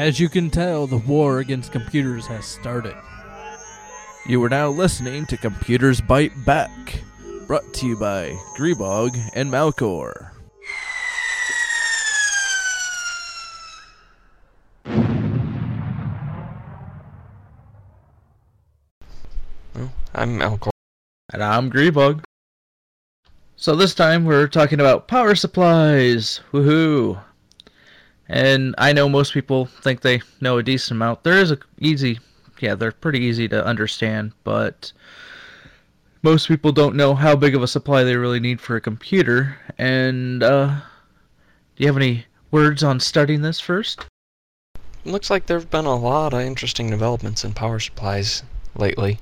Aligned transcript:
As 0.00 0.18
you 0.18 0.30
can 0.30 0.48
tell, 0.48 0.86
the 0.86 0.96
war 0.96 1.40
against 1.40 1.72
computers 1.72 2.26
has 2.26 2.46
started. 2.46 2.96
You 4.26 4.42
are 4.42 4.48
now 4.48 4.70
listening 4.70 5.26
to 5.26 5.36
Computers 5.36 6.00
Bite 6.00 6.32
Back, 6.46 7.02
brought 7.46 7.74
to 7.74 7.86
you 7.86 7.98
by 7.98 8.30
Grebog 8.56 9.14
and 9.34 9.52
Malkor. 9.52 10.30
I'm 20.14 20.38
Malkor. 20.38 20.70
And 21.30 21.44
I'm 21.44 21.70
Grebog. 21.70 22.24
So 23.56 23.76
this 23.76 23.94
time 23.94 24.24
we're 24.24 24.48
talking 24.48 24.80
about 24.80 25.08
power 25.08 25.34
supplies. 25.34 26.40
Woohoo! 26.52 27.22
And 28.30 28.76
I 28.78 28.92
know 28.92 29.08
most 29.08 29.34
people 29.34 29.66
think 29.66 30.02
they 30.02 30.22
know 30.40 30.58
a 30.58 30.62
decent 30.62 30.96
amount. 30.96 31.24
There 31.24 31.38
is 31.38 31.50
a 31.50 31.58
easy, 31.80 32.20
yeah, 32.60 32.76
they're 32.76 32.92
pretty 32.92 33.18
easy 33.18 33.48
to 33.48 33.66
understand, 33.66 34.32
but 34.44 34.92
most 36.22 36.46
people 36.46 36.70
don't 36.70 36.94
know 36.94 37.16
how 37.16 37.34
big 37.34 37.56
of 37.56 37.62
a 37.64 37.66
supply 37.66 38.04
they 38.04 38.14
really 38.14 38.38
need 38.38 38.60
for 38.60 38.76
a 38.76 38.80
computer. 38.80 39.58
And 39.78 40.44
uh, 40.44 40.76
do 41.74 41.82
you 41.82 41.88
have 41.88 41.96
any 41.96 42.26
words 42.52 42.84
on 42.84 43.00
studying 43.00 43.42
this 43.42 43.58
first? 43.58 44.06
Looks 45.04 45.28
like 45.28 45.46
there 45.46 45.58
have 45.58 45.70
been 45.70 45.86
a 45.86 45.96
lot 45.96 46.32
of 46.32 46.40
interesting 46.40 46.88
developments 46.88 47.44
in 47.44 47.52
power 47.52 47.80
supplies 47.80 48.44
lately. 48.76 49.18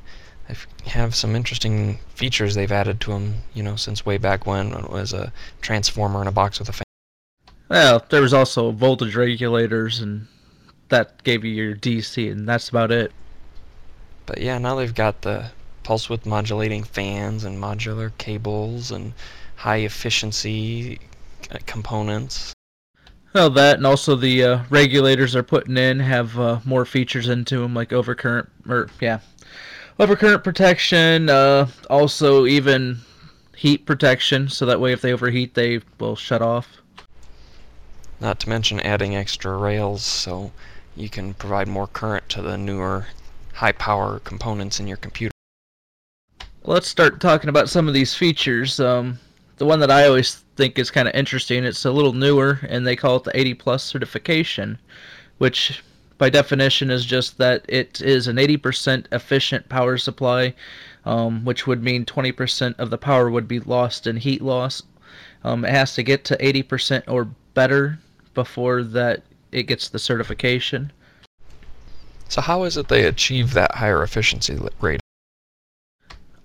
They 0.49 0.55
have 0.91 1.15
some 1.15 1.35
interesting 1.35 1.99
features 2.15 2.55
they've 2.55 2.71
added 2.71 3.01
to 3.03 3.13
them, 3.13 3.37
you 3.55 3.63
know, 3.63 3.77
since 3.77 4.05
way 4.05 4.19
back 4.19 4.45
when 4.45 4.75
it 4.75 4.91
was 4.91 5.15
a 5.15 5.33
transformer 5.63 6.21
in 6.21 6.29
a 6.29 6.33
box 6.33 6.59
with 6.59 6.69
a 6.69 6.73
fan. 6.73 6.88
Well, 7.69 8.05
there 8.09 8.23
was 8.23 8.33
also 8.33 8.71
voltage 8.71 9.15
regulators, 9.15 10.01
and 10.01 10.27
that 10.89 11.23
gave 11.23 11.45
you 11.45 11.53
your 11.53 11.77
DC, 11.77 12.31
and 12.31 12.49
that's 12.49 12.69
about 12.71 12.91
it. 12.91 13.13
But 14.25 14.41
yeah, 14.41 14.59
now 14.59 14.77
they've 14.77 14.95
got 14.95 15.23
the 15.23 15.51
pulse 15.83 16.09
width 16.09 16.27
modulating 16.27 16.85
fans 16.85 17.45
and 17.45 17.59
modular 17.59 18.13
cables 18.19 18.91
and 18.91 19.13
high 19.57 19.79
efficiency 19.79 20.99
uh, 21.51 21.59
components. 21.67 22.55
Well, 23.35 23.51
that 23.51 23.77
and 23.77 23.87
also 23.87 24.17
the 24.17 24.45
uh, 24.45 24.63
regulators 24.71 25.35
they're 25.35 25.43
putting 25.43 25.77
in 25.77 26.01
have 26.01 26.39
uh, 26.39 26.61
more 26.65 26.87
features 26.87 27.29
into 27.29 27.61
them, 27.61 27.75
like 27.75 27.91
overcurrent, 27.91 28.49
or 28.67 28.89
yeah, 29.01 29.21
overcurrent 29.99 30.43
protection. 30.43 31.29
Uh, 31.29 31.69
also, 31.91 32.47
even 32.47 32.99
heat 33.55 33.85
protection, 33.85 34.49
so 34.49 34.65
that 34.65 34.81
way 34.81 34.93
if 34.93 35.03
they 35.03 35.13
overheat, 35.13 35.55
they 35.55 35.81
will 35.99 36.17
shut 36.17 36.41
off. 36.41 36.79
Not 38.21 38.41
to 38.41 38.49
mention 38.49 38.81
adding 38.81 39.15
extra 39.15 39.57
rails 39.57 40.03
so 40.03 40.51
you 40.97 41.09
can 41.09 41.35
provide 41.35 41.69
more 41.69 41.87
current 41.87 42.29
to 42.31 42.43
the 42.43 42.59
newer 42.59 43.07
high 43.55 43.73
power 43.73 44.19
components 44.19 44.81
in 44.81 44.89
your 44.89 44.97
computer. 44.97 45.33
Let's 46.65 46.89
start 46.89 47.21
talking 47.21 47.49
about 47.49 47.69
some 47.69 47.87
of 47.87 47.95
these 47.95 48.15
features. 48.15 48.81
Um, 48.81 49.21
the 49.59 49.67
one 49.67 49.79
that 49.81 49.91
I 49.91 50.07
always 50.07 50.45
think 50.57 50.79
is 50.79 50.91
kind 50.91 51.07
of 51.07 51.15
interesting, 51.15 51.65
it's 51.65 51.85
a 51.85 51.93
little 51.93 52.13
newer, 52.13 52.61
and 52.69 52.85
they 52.85 52.97
call 52.97 53.17
it 53.17 53.25
the 53.25 53.39
80 53.39 53.55
Plus 53.55 53.85
certification, 53.85 54.79
which 55.39 55.85
by 56.19 56.29
definition 56.29 56.91
is 56.91 57.05
just 57.05 57.39
that 57.39 57.65
it 57.69 58.01
is 58.01 58.27
an 58.27 58.37
80% 58.37 59.07
efficient 59.13 59.69
power 59.69 59.97
supply, 59.97 60.55
um, 61.05 61.45
which 61.45 61.69
would 61.69 61.85
mean 61.85 62.05
20% 62.05 62.75
of 62.79 62.91
the 62.91 62.99
power 62.99 63.31
would 63.31 63.47
be 63.47 63.61
lost 63.61 64.09
in 64.09 64.17
heat 64.17 64.43
loss. 64.43 64.83
Um, 65.45 65.65
it 65.65 65.71
has 65.71 65.95
to 65.95 66.03
get 66.03 66.25
to 66.25 66.37
80% 66.37 67.05
or 67.07 67.29
better 67.55 68.01
before 68.39 68.85
that 68.85 69.25
it 69.51 69.65
gets 69.65 69.89
the 69.89 69.99
certification. 69.99 70.93
So 72.29 72.41
how 72.41 72.63
is 72.63 72.77
it 72.77 72.87
they 72.87 73.05
achieve 73.05 73.53
that 73.55 73.75
higher 73.75 74.01
efficiency 74.05 74.57
rate? 74.81 75.01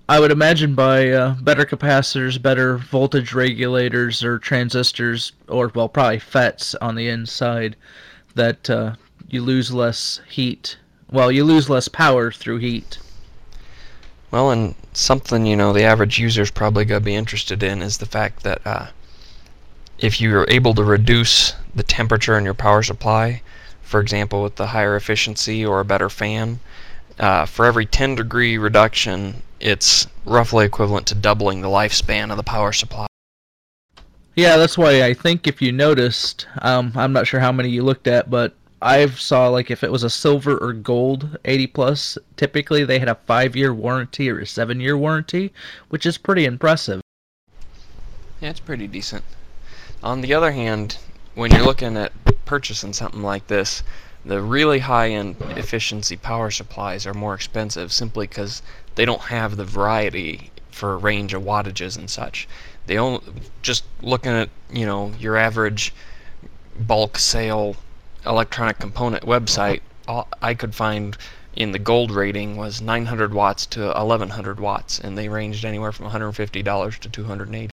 I 0.10 0.20
would 0.20 0.32
imagine 0.32 0.74
by 0.74 1.12
uh, 1.12 1.36
better 1.42 1.66
capacitors, 1.66 2.42
better 2.42 2.80
voltage 2.80 3.32
regulators 3.34 4.24
or 4.24 4.40
transistors, 4.40 5.34
or 5.48 5.72
well, 5.76 5.88
probably 5.88 6.18
FETs 6.18 6.74
on 6.82 6.96
the 6.96 7.10
inside, 7.10 7.76
that 8.34 8.68
uh, 8.72 8.96
you 9.30 9.44
lose 9.44 9.72
less 9.72 10.20
heat. 10.28 10.78
Well, 11.12 11.32
you 11.32 11.44
lose 11.44 11.70
less 11.70 11.88
power 11.88 12.32
through 12.32 12.58
heat. 12.58 12.98
Well, 14.32 14.50
and 14.50 14.74
something 14.94 15.46
you 15.46 15.56
know 15.56 15.72
the 15.74 15.84
average 15.84 16.18
user's 16.18 16.50
probably 16.50 16.86
gonna 16.86 17.02
be 17.02 17.14
interested 17.14 17.62
in 17.62 17.84
is 17.84 18.00
the 18.00 18.08
fact 18.08 18.42
that 18.42 18.66
uh, 18.66 18.88
if 20.04 20.20
you're 20.20 20.46
able 20.50 20.74
to 20.74 20.84
reduce 20.84 21.54
the 21.74 21.82
temperature 21.82 22.38
in 22.38 22.44
your 22.44 22.54
power 22.54 22.84
supply, 22.84 23.42
for 23.82 24.02
example 24.02 24.44
with 24.44 24.58
the 24.58 24.68
higher 24.68 24.98
efficiency 24.98 25.66
or 25.66 25.80
a 25.80 25.86
better 25.86 26.10
fan, 26.10 26.60
uh, 27.20 27.46
for 27.46 27.66
every 27.66 27.86
10 27.86 28.16
degree 28.16 28.58
reduction, 28.58 29.42
it's 29.62 30.08
roughly 30.26 30.66
equivalent 30.66 31.08
to 31.08 31.16
doubling 31.16 31.62
the 31.62 31.70
lifespan 31.70 32.32
of 32.32 32.38
the 32.38 32.44
power 32.44 32.74
supply. 32.74 33.08
Yeah, 34.36 34.58
that's 34.58 34.78
why 34.78 35.04
I 35.04 35.14
think 35.14 35.48
if 35.48 35.62
you 35.62 35.72
noticed, 35.72 36.48
um, 36.62 36.92
I'm 36.96 37.14
not 37.14 37.26
sure 37.26 37.40
how 37.40 37.54
many 37.54 37.70
you 37.70 37.82
looked 37.82 38.08
at, 38.08 38.30
but 38.30 38.54
I 38.82 39.08
saw 39.08 39.48
like 39.48 39.72
if 39.72 39.86
it 39.86 39.92
was 39.92 40.04
a 40.04 40.10
silver 40.10 40.58
or 40.58 40.74
gold 40.74 41.38
80 41.46 41.68
plus, 41.68 42.18
typically 42.36 42.84
they 42.84 43.00
had 43.00 43.08
a 43.08 43.16
five 43.16 43.56
year 43.56 43.74
warranty 43.74 44.30
or 44.30 44.40
a 44.40 44.46
seven 44.46 44.82
year 44.82 44.98
warranty, 44.98 45.54
which 45.88 46.06
is 46.06 46.18
pretty 46.18 46.44
impressive. 46.44 47.00
Yeah, 48.42 48.50
it's 48.50 48.60
pretty 48.60 48.88
decent. 48.88 49.24
On 50.04 50.20
the 50.20 50.34
other 50.34 50.52
hand, 50.52 50.98
when 51.34 51.52
you're 51.52 51.64
looking 51.64 51.96
at 51.96 52.12
purchasing 52.44 52.92
something 52.92 53.24
like 53.24 53.48
this, 53.48 53.84
the 54.26 54.42
really 54.42 54.80
high-end 54.80 55.38
efficiency 55.52 56.18
power 56.18 56.52
supplies 56.52 57.08
are 57.08 57.14
more 57.14 57.34
expensive 57.34 57.94
simply 57.94 58.28
because 58.28 58.62
they 58.96 59.06
don't 59.06 59.22
have 59.22 59.56
the 59.56 59.64
variety 59.64 60.52
for 60.72 60.92
a 60.92 60.98
range 60.98 61.34
of 61.34 61.44
wattages 61.44 61.98
and 61.98 62.10
such. 62.10 62.50
They 62.86 62.98
only 62.98 63.22
just 63.62 63.86
looking 64.02 64.34
at 64.34 64.50
you 64.70 64.86
know 64.86 65.14
your 65.20 65.38
average 65.38 65.94
bulk 66.78 67.18
sale 67.18 67.78
electronic 68.26 68.80
component 68.80 69.24
website, 69.24 69.80
all 70.06 70.28
I 70.42 70.54
could 70.54 70.76
find 70.76 71.18
in 71.56 71.72
the 71.72 71.80
gold 71.80 72.12
rating 72.12 72.58
was 72.58 72.82
900 72.82 73.34
watts 73.34 73.66
to 73.68 73.88
1100 73.88 74.60
watts, 74.60 75.00
and 75.00 75.18
they 75.18 75.30
ranged 75.30 75.64
anywhere 75.64 75.94
from 75.94 76.08
150 76.08 76.62
dollars 76.62 77.00
to 77.00 77.08
280. 77.08 77.73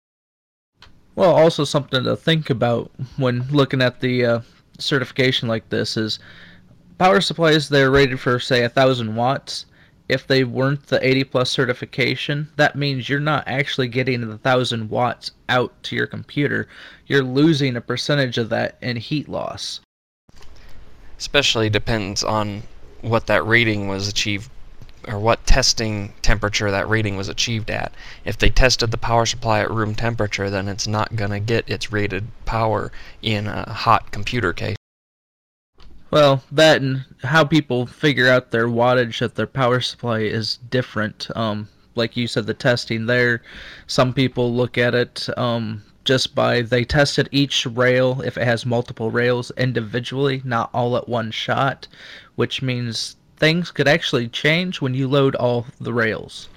Well, 1.17 1.35
also 1.35 1.65
something 1.65 2.05
to 2.05 2.17
think 2.17 2.51
about 2.51 2.91
when 3.17 3.47
looking 3.51 3.83
at 3.83 4.01
the 4.01 4.25
uh, 4.25 4.41
certification 4.79 5.49
like 5.49 5.69
this 5.69 5.97
is 5.97 6.19
power 6.99 7.21
supplies 7.21 7.69
they're 7.69 7.91
rated 7.91 8.21
for 8.21 8.39
say 8.39 8.63
a 8.63 8.69
thousand 8.69 9.15
watts. 9.17 9.67
If 10.09 10.27
they 10.27 10.43
weren't 10.43 10.89
the 10.89 11.07
80 11.07 11.25
plus 11.25 11.51
certification, 11.51 12.49
that 12.57 12.75
means 12.75 13.09
you're 13.09 13.21
not 13.21 13.45
actually 13.47 13.87
getting 13.87 14.29
the 14.29 14.39
thousand 14.39 14.91
watts 14.91 15.31
out 15.49 15.73
to 15.85 15.95
your 15.95 16.09
computer. 16.09 16.67
You're 17.07 17.23
losing 17.23 17.77
a 17.77 17.81
percentage 17.81 18.37
of 18.37 18.49
that 18.49 18.77
in 18.83 18.97
heat 18.97 19.29
loss. 19.29 19.81
Especially 21.17 21.71
depends 21.71 22.25
on 22.25 22.65
what 23.03 23.29
that 23.29 23.47
rating 23.47 23.87
was 23.87 24.09
achieved 24.09 24.51
or 25.09 25.19
what 25.19 25.47
testing 25.47 26.13
temperature 26.23 26.71
that 26.71 26.89
rating 26.89 27.17
was 27.17 27.29
achieved 27.29 27.71
at. 27.71 27.93
If 28.25 28.39
they 28.39 28.51
tested 28.51 28.91
the 28.91 28.99
power 28.99 29.27
supply 29.27 29.61
at 29.61 29.71
room 29.71 29.95
temperature, 29.95 30.51
then 30.51 30.69
it's 30.69 30.87
not 30.87 31.17
going 31.17 31.31
to 31.31 31.41
get 31.41 31.69
its 31.69 31.93
rated 31.93 32.29
power 32.45 32.93
in 33.23 33.47
a 33.47 33.73
hot 33.73 34.11
computer 34.13 34.53
case. 34.53 34.77
Well, 36.11 36.43
that 36.51 36.83
and 36.83 37.05
how 37.23 37.45
people 37.45 37.87
figure 37.87 38.29
out 38.29 38.51
their 38.51 38.67
wattage 38.67 39.23
of 39.23 39.35
their 39.35 39.47
power 39.47 39.81
supply 39.81 40.21
is 40.21 40.59
different. 40.69 41.29
Um, 41.37 41.69
like 41.95 42.17
you 42.17 42.27
said, 42.27 42.47
the 42.47 42.55
testing 42.55 43.07
there, 43.07 43.43
some 43.87 44.13
people 44.13 44.53
look 44.53 44.77
at 44.77 44.95
it 44.95 45.29
um, 45.39 45.83
just 46.05 46.35
by 46.35 46.63
they 46.63 46.85
tested 46.85 47.29
each 47.31 47.67
rail 47.67 48.23
if 48.23 48.37
it 48.37 48.45
has 48.45 48.67
multiple 48.67 49.11
rails 49.11 49.53
individually, 49.57 50.43
not 50.45 50.71
all 50.73 50.97
at 50.97 51.09
one 51.09 51.31
shot, 51.31 51.87
which 52.35 52.63
means 52.63 53.17
things 53.41 53.71
could 53.73 53.89
actually 53.89 54.29
change 54.29 54.81
when 54.81 54.95
you 54.95 55.09
load 55.09 55.35
all 55.35 55.67
the 55.81 55.93
rails. 55.93 56.49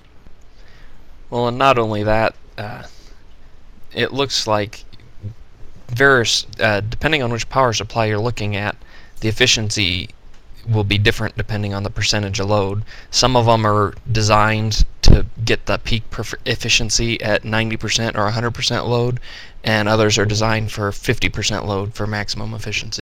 Well, 1.30 1.48
and 1.48 1.58
not 1.58 1.80
only 1.80 2.04
that, 2.04 2.36
uh, 2.58 2.84
it 3.94 4.14
looks 4.14 4.46
like 4.46 4.86
various, 5.88 6.46
uh, 6.60 6.82
depending 6.82 7.24
on 7.24 7.32
which 7.32 7.50
power 7.50 7.74
supply 7.74 8.06
you're 8.06 8.20
looking 8.20 8.56
at, 8.56 8.76
the 9.22 9.30
efficiency 9.30 10.10
will 10.68 10.84
be 10.84 10.98
different 10.98 11.36
depending 11.36 11.74
on 11.74 11.84
the 11.84 11.90
percentage 11.90 12.40
of 12.40 12.50
load. 12.50 12.84
Some 13.10 13.36
of 13.36 13.46
them 13.46 13.66
are 13.66 13.94
designed 14.12 14.86
to 15.04 15.26
get 15.44 15.66
the 15.66 15.78
peak 15.78 16.04
efficiency 16.46 17.22
at 17.22 17.44
90% 17.44 18.16
or 18.16 18.30
100% 18.30 18.88
load, 18.88 19.20
and 19.64 19.88
others 19.88 20.18
are 20.18 20.26
designed 20.26 20.72
for 20.72 20.92
50% 20.92 21.66
load 21.66 21.94
for 21.94 22.08
maximum 22.08 22.54
efficiency. 22.54 23.00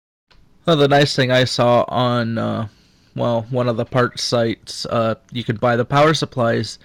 Well, 0.64 0.76
the 0.76 0.88
nice 0.88 1.14
thing 1.14 1.30
I 1.30 1.44
saw 1.44 1.84
on 1.88 2.38
uh, 2.38 2.68
well, 3.16 3.46
one 3.50 3.68
of 3.68 3.76
the 3.76 3.84
parts 3.86 4.22
sites, 4.22 4.86
uh, 4.86 5.14
you 5.32 5.42
could 5.42 5.58
buy 5.58 5.74
the 5.74 5.84
power 5.84 6.12
supplies, 6.12 6.78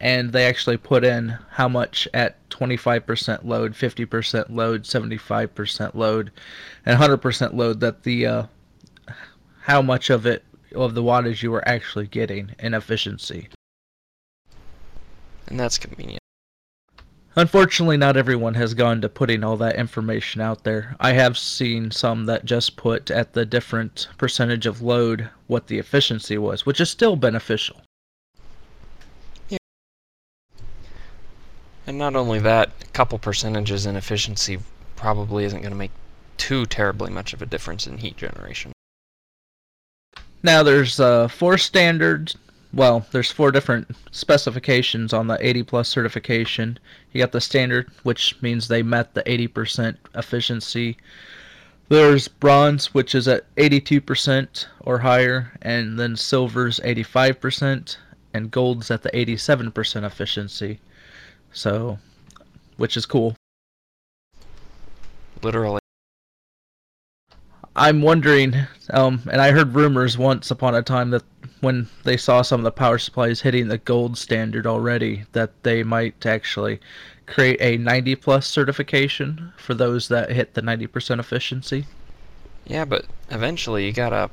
and 0.00 0.32
they 0.32 0.46
actually 0.46 0.76
put 0.76 1.04
in 1.04 1.36
how 1.50 1.68
much 1.68 2.08
at 2.14 2.48
25% 2.50 3.44
load, 3.44 3.72
50% 3.72 4.50
load, 4.50 4.84
75% 4.84 5.94
load, 5.94 6.30
and 6.86 6.98
100% 6.98 7.54
load 7.54 7.80
that 7.80 8.04
the 8.04 8.26
uh, 8.26 8.46
how 9.62 9.82
much 9.82 10.08
of 10.08 10.24
it 10.24 10.44
of 10.74 10.94
the 10.94 11.02
wattage 11.02 11.42
you 11.42 11.50
were 11.50 11.66
actually 11.68 12.06
getting 12.06 12.54
in 12.58 12.74
efficiency. 12.74 13.48
And 15.48 15.60
that's 15.60 15.78
convenient. 15.78 16.20
Unfortunately, 17.34 17.96
not 17.96 18.16
everyone 18.16 18.54
has 18.54 18.74
gone 18.74 19.00
to 19.00 19.08
putting 19.08 19.42
all 19.42 19.56
that 19.56 19.76
information 19.76 20.42
out 20.42 20.64
there. 20.64 20.94
I 21.00 21.12
have 21.12 21.38
seen 21.38 21.90
some 21.90 22.26
that 22.26 22.44
just 22.44 22.76
put 22.76 23.10
at 23.10 23.32
the 23.32 23.46
different 23.46 24.08
percentage 24.18 24.66
of 24.66 24.82
load 24.82 25.30
what 25.46 25.66
the 25.66 25.78
efficiency 25.78 26.36
was, 26.36 26.66
which 26.66 26.80
is 26.80 26.90
still 26.90 27.16
beneficial. 27.16 27.80
Yeah. 29.48 29.58
And 31.86 31.96
not 31.96 32.16
only 32.16 32.38
that, 32.40 32.70
a 32.82 32.86
couple 32.88 33.18
percentages 33.18 33.86
in 33.86 33.96
efficiency 33.96 34.58
probably 34.96 35.44
isn't 35.44 35.62
going 35.62 35.72
to 35.72 35.78
make 35.78 35.90
too 36.36 36.66
terribly 36.66 37.10
much 37.10 37.32
of 37.32 37.40
a 37.40 37.46
difference 37.46 37.86
in 37.86 37.98
heat 37.98 38.18
generation. 38.18 38.72
Now 40.42 40.62
there's 40.62 41.00
uh, 41.00 41.28
four 41.28 41.56
standards. 41.56 42.36
Well, 42.74 43.06
there's 43.12 43.30
four 43.30 43.52
different 43.52 43.94
specifications 44.10 45.12
on 45.12 45.28
the 45.28 45.38
80 45.40 45.62
plus 45.62 45.88
certification. 45.88 46.78
You 47.12 47.20
got 47.20 47.32
the 47.32 47.40
standard, 47.40 47.90
which 48.02 48.40
means 48.40 48.68
they 48.68 48.82
met 48.82 49.14
the 49.14 49.22
80% 49.24 49.96
efficiency. 50.14 50.96
There's 51.88 52.26
bronze, 52.26 52.94
which 52.94 53.14
is 53.14 53.28
at 53.28 53.54
82% 53.56 54.66
or 54.80 54.98
higher, 54.98 55.52
and 55.60 55.98
then 55.98 56.16
silver's 56.16 56.80
85%, 56.80 57.96
and 58.32 58.50
gold's 58.50 58.90
at 58.90 59.02
the 59.02 59.10
87% 59.10 60.04
efficiency. 60.04 60.80
So, 61.52 61.98
which 62.78 62.96
is 62.96 63.04
cool. 63.04 63.36
Literally. 65.42 65.80
I'm 67.76 68.00
wondering, 68.00 68.54
um, 68.90 69.22
and 69.30 69.40
I 69.40 69.50
heard 69.50 69.74
rumors 69.74 70.16
once 70.16 70.50
upon 70.50 70.74
a 70.74 70.82
time 70.82 71.10
that 71.10 71.24
when 71.62 71.88
they 72.02 72.16
saw 72.16 72.42
some 72.42 72.60
of 72.60 72.64
the 72.64 72.72
power 72.72 72.98
supplies 72.98 73.40
hitting 73.40 73.68
the 73.68 73.78
gold 73.78 74.18
standard 74.18 74.66
already, 74.66 75.24
that 75.30 75.62
they 75.62 75.84
might 75.84 76.26
actually 76.26 76.80
create 77.26 77.56
a 77.60 77.76
90 77.76 78.16
plus 78.16 78.48
certification 78.48 79.52
for 79.56 79.72
those 79.72 80.08
that 80.08 80.32
hit 80.32 80.54
the 80.54 80.60
90% 80.60 81.20
efficiency. 81.20 81.86
Yeah, 82.66 82.84
but 82.84 83.06
eventually 83.30 83.86
you 83.86 83.92
gotta 83.92 84.28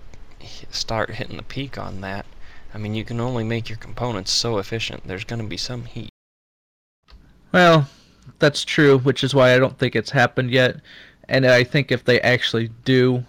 start 0.71 1.11
hitting 1.11 1.37
the 1.37 1.43
peak 1.43 1.77
on 1.77 2.01
that. 2.01 2.25
I 2.73 2.79
mean, 2.79 2.95
you 2.95 3.05
can 3.05 3.19
only 3.19 3.43
make 3.43 3.69
your 3.69 3.77
components 3.77 4.31
so 4.31 4.57
efficient. 4.57 5.05
There's 5.05 5.23
gonna 5.23 5.43
be 5.43 5.57
some 5.57 5.85
heat. 5.85 6.09
Well, 7.51 7.87
that's 8.39 8.65
true, 8.65 8.97
which 8.97 9.23
is 9.23 9.35
why 9.35 9.53
I 9.53 9.59
don't 9.59 9.77
think 9.77 9.95
it's 9.95 10.11
happened 10.11 10.49
yet. 10.49 10.77
And 11.27 11.45
I 11.45 11.63
think 11.63 11.91
if 11.91 12.05
they 12.05 12.19
actually 12.21 12.69
do 12.85 13.23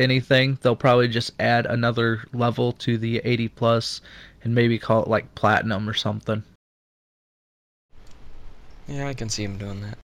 anything, 0.00 0.58
they'll 0.60 0.74
probably 0.74 1.08
just 1.08 1.32
add 1.38 1.66
another 1.66 2.24
level 2.32 2.72
to 2.72 2.98
the 2.98 3.20
80 3.24 3.48
plus 3.48 4.00
and 4.42 4.54
maybe 4.54 4.78
call 4.78 5.02
it 5.02 5.08
like 5.08 5.34
platinum 5.34 5.88
or 5.88 5.94
something. 5.94 6.42
Yeah, 8.88 9.06
I 9.06 9.14
can 9.14 9.28
see 9.28 9.46
them 9.46 9.58
doing 9.58 9.82
that. 9.82 9.98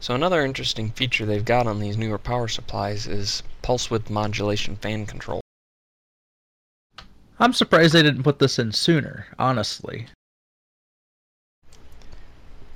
So 0.00 0.14
another 0.14 0.44
interesting 0.44 0.92
feature 0.92 1.26
they've 1.26 1.44
got 1.44 1.66
on 1.66 1.80
these 1.80 1.96
newer 1.96 2.18
power 2.18 2.46
supplies 2.46 3.08
is 3.08 3.42
pulse 3.62 3.90
width 3.90 4.08
modulation 4.08 4.76
fan 4.76 5.06
control. 5.06 5.40
I'm 7.40 7.52
surprised 7.52 7.94
they 7.94 8.02
didn't 8.02 8.22
put 8.22 8.38
this 8.38 8.58
in 8.58 8.72
sooner, 8.72 9.26
honestly. 9.38 10.06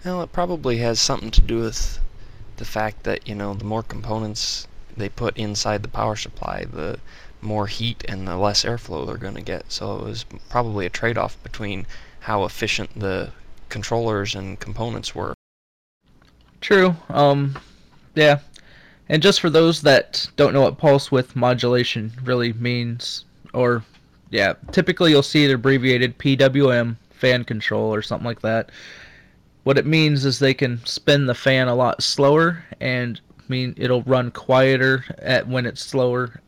Well, 0.04 0.22
it 0.22 0.32
probably 0.32 0.78
has 0.78 1.00
something 1.00 1.30
to 1.30 1.40
do 1.40 1.60
with 1.60 2.00
the 2.56 2.64
fact 2.64 3.04
that, 3.04 3.26
you 3.28 3.34
know, 3.34 3.54
the 3.54 3.64
more 3.64 3.82
components 3.82 4.66
they 4.96 5.08
put 5.08 5.36
inside 5.36 5.82
the 5.82 5.88
power 5.88 6.16
supply, 6.16 6.64
the 6.64 6.98
more 7.40 7.66
heat 7.66 8.04
and 8.08 8.26
the 8.26 8.36
less 8.36 8.64
airflow 8.64 9.06
they're 9.06 9.16
going 9.16 9.34
to 9.34 9.42
get. 9.42 9.70
So 9.70 9.96
it 9.96 10.04
was 10.04 10.24
probably 10.48 10.86
a 10.86 10.90
trade-off 10.90 11.42
between 11.42 11.86
how 12.20 12.44
efficient 12.44 12.98
the 12.98 13.30
controllers 13.68 14.34
and 14.34 14.60
components 14.60 15.14
were. 15.14 15.34
True. 16.60 16.94
Um, 17.08 17.58
yeah. 18.14 18.38
And 19.08 19.22
just 19.22 19.40
for 19.40 19.50
those 19.50 19.82
that 19.82 20.30
don't 20.36 20.52
know 20.52 20.62
what 20.62 20.78
pulse 20.78 21.10
width 21.10 21.34
modulation 21.34 22.12
really 22.24 22.52
means, 22.52 23.24
or 23.52 23.84
yeah, 24.30 24.54
typically 24.70 25.10
you'll 25.10 25.22
see 25.22 25.44
it 25.44 25.52
abbreviated 25.52 26.18
PWM, 26.18 26.96
fan 27.10 27.44
control, 27.44 27.92
or 27.92 28.02
something 28.02 28.24
like 28.24 28.40
that. 28.42 28.70
What 29.64 29.78
it 29.78 29.86
means 29.86 30.24
is 30.24 30.38
they 30.38 30.54
can 30.54 30.84
spin 30.84 31.26
the 31.26 31.34
fan 31.34 31.68
a 31.68 31.74
lot 31.74 32.02
slower 32.02 32.64
and 32.80 33.20
mean 33.48 33.74
it'll 33.76 34.02
run 34.02 34.30
quieter 34.30 35.04
at 35.18 35.46
when 35.46 35.66
it's 35.66 35.84
slower. 35.84 36.40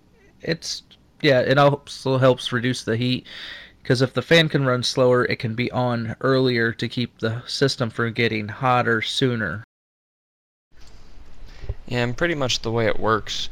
It's 0.42 0.82
yeah, 1.20 1.40
it 1.40 1.58
also 1.58 2.18
helps 2.18 2.52
reduce 2.52 2.82
the 2.82 2.96
heat 2.96 3.26
because 3.82 4.02
if 4.02 4.14
the 4.14 4.22
fan 4.22 4.48
can 4.48 4.64
run 4.64 4.82
slower, 4.82 5.24
it 5.24 5.38
can 5.38 5.54
be 5.54 5.70
on 5.70 6.16
earlier 6.20 6.72
to 6.72 6.88
keep 6.88 7.18
the 7.18 7.42
system 7.46 7.90
from 7.90 8.12
getting 8.12 8.48
hotter 8.48 9.00
sooner. 9.00 9.62
Yeah, 11.86 12.02
and 12.02 12.16
pretty 12.16 12.34
much 12.34 12.60
the 12.60 12.72
way 12.72 12.86
it 12.86 12.98
works, 12.98 13.48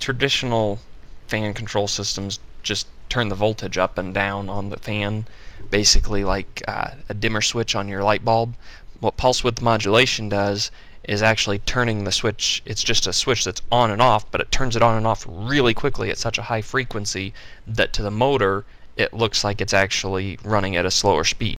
traditional 0.00 0.80
fan 1.28 1.54
control 1.54 1.86
systems 1.86 2.40
just 2.62 2.88
turn 3.08 3.28
the 3.28 3.34
voltage 3.34 3.78
up 3.78 3.98
and 3.98 4.12
down 4.14 4.48
on 4.48 4.70
the 4.70 4.78
fan, 4.78 5.26
basically 5.70 6.24
like 6.24 6.62
uh, 6.66 6.90
a 7.08 7.14
dimmer 7.14 7.42
switch 7.42 7.74
on 7.74 7.88
your 7.88 8.02
light 8.02 8.24
bulb. 8.24 8.54
What 9.04 9.18
pulse 9.18 9.44
width 9.44 9.60
modulation 9.60 10.30
does 10.30 10.70
is 11.02 11.20
actually 11.20 11.58
turning 11.58 12.04
the 12.04 12.10
switch. 12.10 12.62
It's 12.64 12.82
just 12.82 13.06
a 13.06 13.12
switch 13.12 13.44
that's 13.44 13.60
on 13.70 13.90
and 13.90 14.00
off, 14.00 14.30
but 14.30 14.40
it 14.40 14.50
turns 14.50 14.76
it 14.76 14.82
on 14.82 14.96
and 14.96 15.06
off 15.06 15.26
really 15.28 15.74
quickly 15.74 16.08
at 16.08 16.16
such 16.16 16.38
a 16.38 16.42
high 16.44 16.62
frequency 16.62 17.34
that 17.66 17.92
to 17.92 18.02
the 18.02 18.10
motor 18.10 18.64
it 18.96 19.12
looks 19.12 19.44
like 19.44 19.60
it's 19.60 19.74
actually 19.74 20.38
running 20.42 20.74
at 20.74 20.86
a 20.86 20.90
slower 20.90 21.24
speed. 21.24 21.58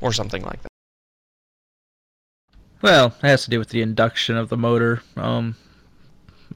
Or 0.00 0.10
something 0.10 0.42
like 0.42 0.62
that. 0.62 0.72
Well, 2.80 3.08
it 3.22 3.26
has 3.26 3.44
to 3.44 3.50
do 3.50 3.58
with 3.58 3.68
the 3.68 3.82
induction 3.82 4.38
of 4.38 4.48
the 4.48 4.56
motor. 4.56 5.02
Um, 5.18 5.54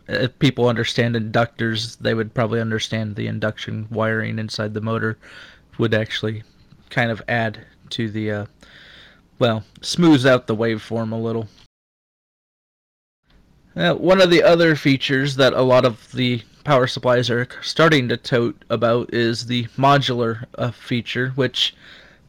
if 0.09 0.39
people 0.39 0.69
understand 0.69 1.17
inductors, 1.17 1.99
they 1.99 2.15
would 2.15 2.33
probably 2.33 2.63
understand 2.63 3.17
the 3.17 3.27
induction 3.27 3.89
wiring 3.91 4.39
inside 4.39 4.73
the 4.73 4.81
motor 4.81 5.19
would 5.77 5.93
actually 5.93 6.45
kind 6.89 7.11
of 7.11 7.21
add 7.29 7.67
to 7.91 8.11
the, 8.11 8.31
uh, 8.31 8.47
well, 9.39 9.65
smooths 9.81 10.27
out 10.27 10.47
the 10.47 10.57
waveform 10.57 11.13
a 11.13 11.17
little. 11.17 11.49
One 13.75 14.21
of 14.21 14.31
the 14.31 14.43
other 14.43 14.77
features 14.77 15.35
that 15.37 15.53
a 15.53 15.63
lot 15.63 15.85
of 15.85 16.13
the 16.13 16.43
power 16.63 16.87
supplies 16.87 17.29
are 17.29 17.49
starting 17.61 18.09
to 18.09 18.17
tote 18.17 18.65
about 18.71 19.13
is 19.13 19.47
the 19.47 19.65
modular 19.77 20.45
uh, 20.57 20.71
feature, 20.71 21.31
which 21.31 21.75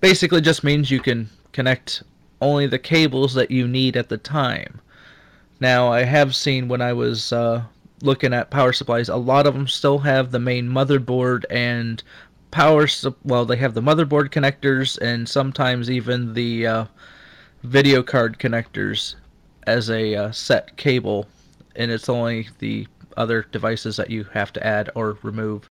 basically 0.02 0.42
just 0.42 0.64
means 0.64 0.92
you 0.92 1.00
can 1.00 1.30
connect 1.54 2.04
only 2.42 2.68
the 2.68 2.80
cables 2.80 3.34
that 3.36 3.52
you 3.52 3.68
need 3.68 3.96
at 3.96 4.10
the 4.10 4.18
time. 4.18 4.82
Now, 5.60 5.92
I 5.92 6.04
have 6.04 6.36
seen 6.36 6.68
when 6.68 6.82
I 6.82 6.94
was 6.94 7.32
uh, 7.32 7.64
looking 8.02 8.34
at 8.34 8.52
power 8.52 8.74
supplies, 8.74 9.08
a 9.08 9.16
lot 9.16 9.48
of 9.48 9.54
them 9.54 9.68
still 9.68 10.00
have 10.00 10.32
the 10.32 10.40
main 10.40 10.70
motherboard 10.70 11.44
and 11.50 12.04
power. 12.56 12.88
Well, 13.26 13.44
they 13.44 13.58
have 13.58 13.74
the 13.74 13.82
motherboard 13.82 14.30
connectors 14.30 14.98
and 15.00 15.28
sometimes 15.28 15.92
even 15.92 16.34
the 16.34 16.66
uh, 16.66 16.86
video 17.64 18.02
card 18.02 18.40
connectors 18.40 19.16
as 19.68 19.90
a 19.90 20.16
uh, 20.16 20.32
set 20.32 20.78
cable, 20.78 21.28
and 21.76 21.92
it's 21.92 22.08
only 22.08 22.48
the 22.60 22.88
other 23.18 23.46
devices 23.52 23.98
that 23.98 24.10
you 24.10 24.24
have 24.32 24.54
to 24.54 24.66
add 24.66 24.90
or 24.96 25.18
remove. 25.22 25.68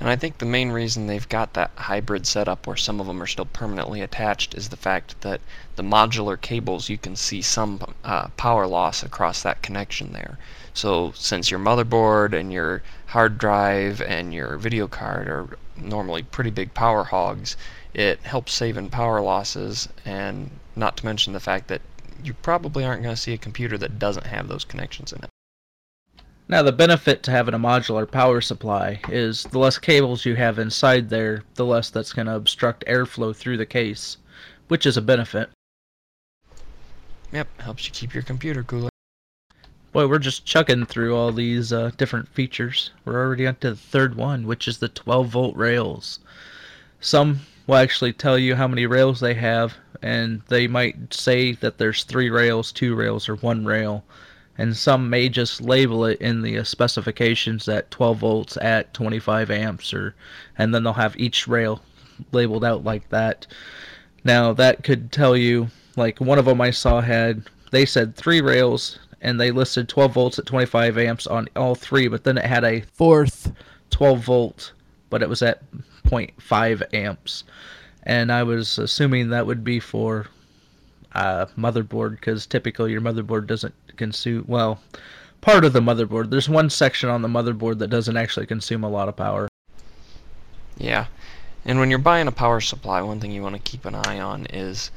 And 0.00 0.08
I 0.08 0.16
think 0.16 0.38
the 0.38 0.46
main 0.46 0.70
reason 0.72 1.06
they've 1.06 1.28
got 1.28 1.52
that 1.52 1.72
hybrid 1.76 2.26
setup 2.26 2.66
where 2.66 2.76
some 2.76 3.00
of 3.00 3.06
them 3.06 3.22
are 3.22 3.26
still 3.26 3.44
permanently 3.44 4.00
attached 4.00 4.54
is 4.54 4.70
the 4.70 4.76
fact 4.78 5.20
that 5.20 5.42
the 5.76 5.82
modular 5.82 6.40
cables, 6.40 6.88
you 6.88 6.96
can 6.96 7.16
see 7.16 7.42
some 7.42 7.84
uh, 8.02 8.28
power 8.38 8.66
loss 8.66 9.02
across 9.02 9.42
that 9.42 9.60
connection 9.60 10.14
there. 10.14 10.38
So 10.72 11.12
since 11.14 11.50
your 11.50 11.60
motherboard 11.60 12.32
and 12.32 12.50
your 12.50 12.82
hard 13.08 13.36
drive 13.36 14.00
and 14.00 14.32
your 14.32 14.56
video 14.56 14.88
card 14.88 15.28
are 15.28 15.58
normally 15.76 16.22
pretty 16.22 16.50
big 16.50 16.72
power 16.72 17.04
hogs, 17.04 17.58
it 17.92 18.20
helps 18.20 18.54
save 18.54 18.78
in 18.78 18.88
power 18.88 19.20
losses 19.20 19.86
and 20.06 20.50
not 20.74 20.96
to 20.96 21.04
mention 21.04 21.34
the 21.34 21.40
fact 21.40 21.68
that 21.68 21.82
you 22.24 22.32
probably 22.32 22.84
aren't 22.86 23.02
going 23.02 23.14
to 23.14 23.20
see 23.20 23.34
a 23.34 23.38
computer 23.38 23.76
that 23.76 23.98
doesn't 23.98 24.26
have 24.26 24.48
those 24.48 24.64
connections 24.64 25.12
in 25.12 25.22
it. 25.22 25.30
Now, 26.50 26.64
the 26.64 26.72
benefit 26.72 27.22
to 27.22 27.30
having 27.30 27.54
a 27.54 27.60
modular 27.60 28.10
power 28.10 28.40
supply 28.40 29.00
is 29.08 29.44
the 29.44 29.60
less 29.60 29.78
cables 29.78 30.24
you 30.24 30.34
have 30.34 30.58
inside 30.58 31.08
there, 31.08 31.44
the 31.54 31.64
less 31.64 31.90
that's 31.90 32.12
going 32.12 32.26
to 32.26 32.34
obstruct 32.34 32.84
airflow 32.88 33.36
through 33.36 33.56
the 33.56 33.64
case, 33.64 34.16
which 34.66 34.84
is 34.84 34.96
a 34.96 35.00
benefit. 35.00 35.50
Yep, 37.30 37.60
helps 37.60 37.86
you 37.86 37.92
keep 37.92 38.14
your 38.14 38.24
computer 38.24 38.64
cooler. 38.64 38.90
Boy, 39.92 40.08
we're 40.08 40.18
just 40.18 40.44
chucking 40.44 40.86
through 40.86 41.14
all 41.14 41.30
these 41.30 41.72
uh, 41.72 41.92
different 41.96 42.28
features. 42.28 42.90
We're 43.04 43.24
already 43.24 43.46
on 43.46 43.54
to 43.60 43.70
the 43.70 43.76
third 43.76 44.16
one, 44.16 44.44
which 44.44 44.66
is 44.66 44.78
the 44.78 44.88
12 44.88 45.28
volt 45.28 45.54
rails. 45.54 46.18
Some 46.98 47.42
will 47.68 47.76
actually 47.76 48.12
tell 48.12 48.36
you 48.36 48.56
how 48.56 48.66
many 48.66 48.86
rails 48.86 49.20
they 49.20 49.34
have, 49.34 49.76
and 50.02 50.42
they 50.48 50.66
might 50.66 51.14
say 51.14 51.52
that 51.52 51.78
there's 51.78 52.02
three 52.02 52.28
rails, 52.28 52.72
two 52.72 52.96
rails, 52.96 53.28
or 53.28 53.36
one 53.36 53.64
rail, 53.64 54.02
and 54.60 54.76
some 54.76 55.08
may 55.08 55.30
just 55.30 55.62
label 55.62 56.04
it 56.04 56.20
in 56.20 56.42
the 56.42 56.62
specifications 56.64 57.66
at 57.66 57.90
12 57.90 58.18
volts 58.18 58.58
at 58.58 58.92
25 58.92 59.50
amps, 59.50 59.94
or 59.94 60.14
and 60.58 60.74
then 60.74 60.84
they'll 60.84 60.92
have 60.92 61.18
each 61.18 61.48
rail 61.48 61.80
labeled 62.32 62.64
out 62.64 62.84
like 62.84 63.08
that. 63.08 63.46
Now 64.22 64.52
that 64.52 64.84
could 64.84 65.12
tell 65.12 65.34
you, 65.34 65.68
like 65.96 66.20
one 66.20 66.38
of 66.38 66.44
them 66.44 66.60
I 66.60 66.72
saw 66.72 67.00
had 67.00 67.48
they 67.70 67.86
said 67.86 68.14
three 68.14 68.42
rails 68.42 68.98
and 69.22 69.40
they 69.40 69.50
listed 69.50 69.88
12 69.88 70.12
volts 70.12 70.38
at 70.38 70.44
25 70.44 70.98
amps 70.98 71.26
on 71.26 71.48
all 71.56 71.74
three, 71.74 72.08
but 72.08 72.24
then 72.24 72.36
it 72.36 72.44
had 72.44 72.64
a 72.64 72.82
Fourth. 72.92 73.52
12 73.90 74.20
volt, 74.20 74.72
but 75.08 75.22
it 75.22 75.28
was 75.28 75.42
at 75.42 75.62
0.5 76.04 76.94
amps. 76.94 77.44
And 78.02 78.30
I 78.32 78.42
was 78.42 78.78
assuming 78.78 79.28
that 79.28 79.46
would 79.46 79.64
be 79.64 79.80
for 79.80 80.26
uh, 81.12 81.46
motherboard 81.58 82.12
because 82.12 82.46
typically 82.46 82.92
your 82.92 83.00
motherboard 83.00 83.46
doesn't 83.46 83.74
consume, 84.00 84.44
well, 84.48 84.80
part 85.40 85.64
of 85.64 85.72
the 85.72 85.80
motherboard. 85.80 86.30
There's 86.30 86.48
one 86.48 86.70
section 86.70 87.08
on 87.10 87.22
the 87.22 87.28
motherboard 87.28 87.78
that 87.78 87.88
doesn't 87.88 88.16
actually 88.16 88.46
consume 88.46 88.82
a 88.82 88.88
lot 88.88 89.08
of 89.08 89.16
power. 89.16 89.48
Yeah. 90.76 91.06
And 91.64 91.78
when 91.78 91.90
you're 91.90 91.98
buying 91.98 92.26
a 92.26 92.32
power 92.32 92.60
supply, 92.60 93.02
one 93.02 93.20
thing 93.20 93.30
you 93.30 93.42
want 93.42 93.56
to 93.56 93.70
keep 93.70 93.84
an 93.84 93.94
eye 93.94 94.18
on 94.18 94.46
is 94.46 94.90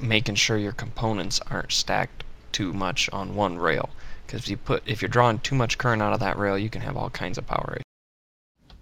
making 0.00 0.34
sure 0.34 0.58
your 0.58 0.72
components 0.72 1.40
aren't 1.50 1.72
stacked 1.72 2.22
too 2.52 2.72
much 2.72 3.08
on 3.10 3.34
one 3.34 3.56
rail. 3.58 3.88
Because 4.26 4.42
if 4.42 4.48
you 4.50 4.56
put 4.58 4.82
if 4.86 5.00
you're 5.00 5.08
drawing 5.08 5.38
too 5.38 5.54
much 5.54 5.78
current 5.78 6.02
out 6.02 6.12
of 6.12 6.20
that 6.20 6.38
rail, 6.38 6.58
you 6.58 6.70
can 6.70 6.82
have 6.82 6.96
all 6.96 7.10
kinds 7.10 7.38
of 7.38 7.46
power 7.46 7.72
issues. 7.72 7.84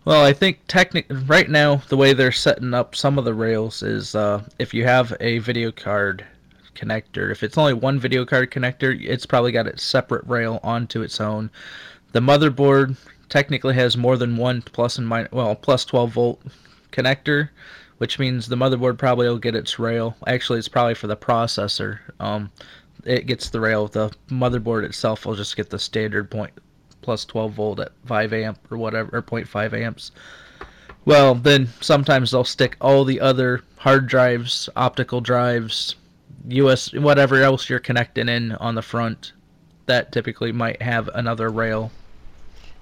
Well, 0.04 0.24
I 0.24 0.32
think 0.32 0.66
technic 0.66 1.06
right 1.26 1.48
now 1.48 1.76
the 1.88 1.96
way 1.96 2.12
they're 2.12 2.32
setting 2.32 2.74
up 2.74 2.96
some 2.96 3.18
of 3.18 3.24
the 3.24 3.34
rails 3.34 3.82
is 3.82 4.14
uh, 4.14 4.42
if 4.58 4.74
you 4.74 4.84
have 4.84 5.16
a 5.20 5.38
video 5.38 5.70
card 5.70 6.24
connector, 6.78 7.30
if 7.30 7.42
it's 7.42 7.58
only 7.58 7.74
one 7.74 7.98
video 7.98 8.24
card 8.24 8.50
connector, 8.50 8.96
it's 9.02 9.26
probably 9.26 9.52
got 9.52 9.66
its 9.66 9.82
separate 9.82 10.26
rail 10.26 10.60
onto 10.62 11.02
its 11.02 11.20
own. 11.20 11.50
The 12.12 12.20
motherboard 12.20 12.96
technically 13.28 13.74
has 13.74 13.96
more 13.96 14.16
than 14.16 14.36
one 14.36 14.62
plus 14.62 14.98
and 14.98 15.06
minus, 15.06 15.32
well, 15.32 15.54
plus 15.54 15.84
12 15.84 16.12
volt 16.12 16.42
connector, 16.92 17.50
which 17.98 18.18
means 18.18 18.46
the 18.46 18.56
motherboard 18.56 18.98
probably 18.98 19.28
will 19.28 19.38
get 19.38 19.54
its 19.54 19.78
rail. 19.78 20.16
Actually, 20.26 20.58
it's 20.58 20.68
probably 20.68 20.94
for 20.94 21.06
the 21.06 21.16
processor. 21.16 21.98
Um, 22.20 22.50
it 23.04 23.26
gets 23.26 23.50
the 23.50 23.60
rail. 23.60 23.88
The 23.88 24.10
motherboard 24.30 24.84
itself 24.84 25.26
will 25.26 25.34
just 25.34 25.56
get 25.56 25.70
the 25.70 25.78
standard 25.78 26.30
point 26.30 26.52
plus 27.02 27.24
12 27.24 27.52
volt 27.52 27.80
at 27.80 27.92
5 28.06 28.32
amp 28.32 28.58
or 28.70 28.78
whatever, 28.78 29.16
or 29.16 29.22
0.5 29.22 29.72
amps. 29.72 30.12
Well, 31.04 31.34
then 31.34 31.68
sometimes 31.80 32.30
they'll 32.30 32.44
stick 32.44 32.76
all 32.80 33.04
the 33.04 33.20
other 33.20 33.62
hard 33.78 34.06
drives, 34.06 34.68
optical 34.76 35.20
drives, 35.20 35.94
US, 36.48 36.92
whatever 36.92 37.42
else 37.42 37.68
you're 37.68 37.78
connecting 37.78 38.28
in 38.28 38.52
on 38.52 38.74
the 38.74 38.82
front. 38.82 39.32
That 39.86 40.12
typically 40.12 40.52
might 40.52 40.82
have 40.82 41.08
another 41.14 41.48
rail. 41.48 41.90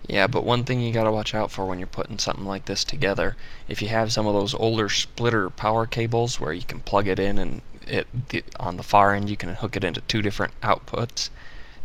Yeah, 0.07 0.27
but 0.29 0.45
one 0.45 0.65
thing 0.65 0.81
you 0.81 0.93
gotta 0.93 1.11
watch 1.11 1.35
out 1.35 1.51
for 1.51 1.67
when 1.67 1.79
you're 1.79 1.89
putting 1.89 2.19
something 2.19 2.45
like 2.45 2.67
this 2.67 2.85
together, 2.85 3.37
if 3.69 3.83
you 3.83 3.89
have 3.89 4.13
some 4.13 4.27
of 4.27 4.35
those 4.35 4.55
older 4.55 4.89
splitter 4.89 5.51
power 5.51 5.87
cables 5.87 6.39
where 6.39 6.53
you 6.53 6.63
can 6.63 6.81
plug 6.81 7.09
it 7.09 7.19
in 7.19 7.39
and 7.39 7.63
it 7.87 8.07
the, 8.29 8.45
on 8.61 8.77
the 8.77 8.83
far 8.83 9.15
end 9.15 9.31
you 9.31 9.37
can 9.37 9.55
hook 9.55 9.77
it 9.77 9.85
into 9.85 10.01
two 10.03 10.23
different 10.23 10.53
outputs, 10.61 11.31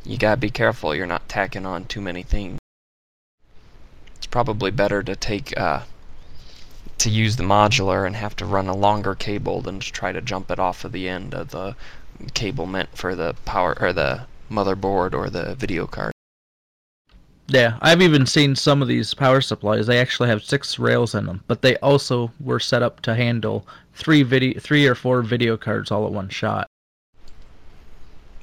you 0.03 0.17
gotta 0.17 0.37
be 0.37 0.51
careful 0.51 0.93
you're 0.93 1.07
not 1.07 1.29
tacking 1.29 1.65
on 1.65 1.85
too 1.85 2.01
many 2.01 2.21
things. 2.21 2.59
It's 4.17 4.27
probably 4.27 4.69
better 4.69 5.01
to 5.01 5.15
take 5.15 5.57
uh, 5.57 5.81
to 7.01 7.09
use 7.09 7.35
the 7.35 7.43
modular 7.43 8.05
and 8.05 8.15
have 8.15 8.35
to 8.35 8.45
run 8.45 8.67
a 8.67 8.75
longer 8.75 9.15
cable 9.15 9.59
than 9.59 9.79
to 9.79 9.91
try 9.91 10.11
to 10.11 10.21
jump 10.21 10.51
it 10.51 10.59
off 10.59 10.85
of 10.85 10.91
the 10.91 11.09
end 11.09 11.33
of 11.33 11.49
the 11.49 11.75
cable 12.35 12.67
meant 12.67 12.95
for 12.95 13.15
the 13.15 13.33
power 13.43 13.75
or 13.81 13.91
the 13.91 14.27
motherboard 14.51 15.15
or 15.15 15.27
the 15.31 15.55
video 15.55 15.87
card. 15.87 16.11
Yeah, 17.47 17.79
I've 17.81 18.03
even 18.03 18.27
seen 18.27 18.55
some 18.55 18.83
of 18.83 18.87
these 18.87 19.15
power 19.15 19.41
supplies. 19.41 19.87
They 19.87 19.99
actually 19.99 20.29
have 20.29 20.43
six 20.43 20.77
rails 20.77 21.15
in 21.15 21.25
them, 21.25 21.43
but 21.47 21.63
they 21.63 21.75
also 21.77 22.31
were 22.39 22.59
set 22.59 22.83
up 22.83 23.01
to 23.01 23.15
handle 23.15 23.65
three 23.95 24.21
video, 24.21 24.59
three 24.59 24.85
or 24.85 24.93
four 24.93 25.23
video 25.23 25.57
cards 25.57 25.89
all 25.89 26.05
at 26.05 26.13
one 26.13 26.29
shot. 26.29 26.67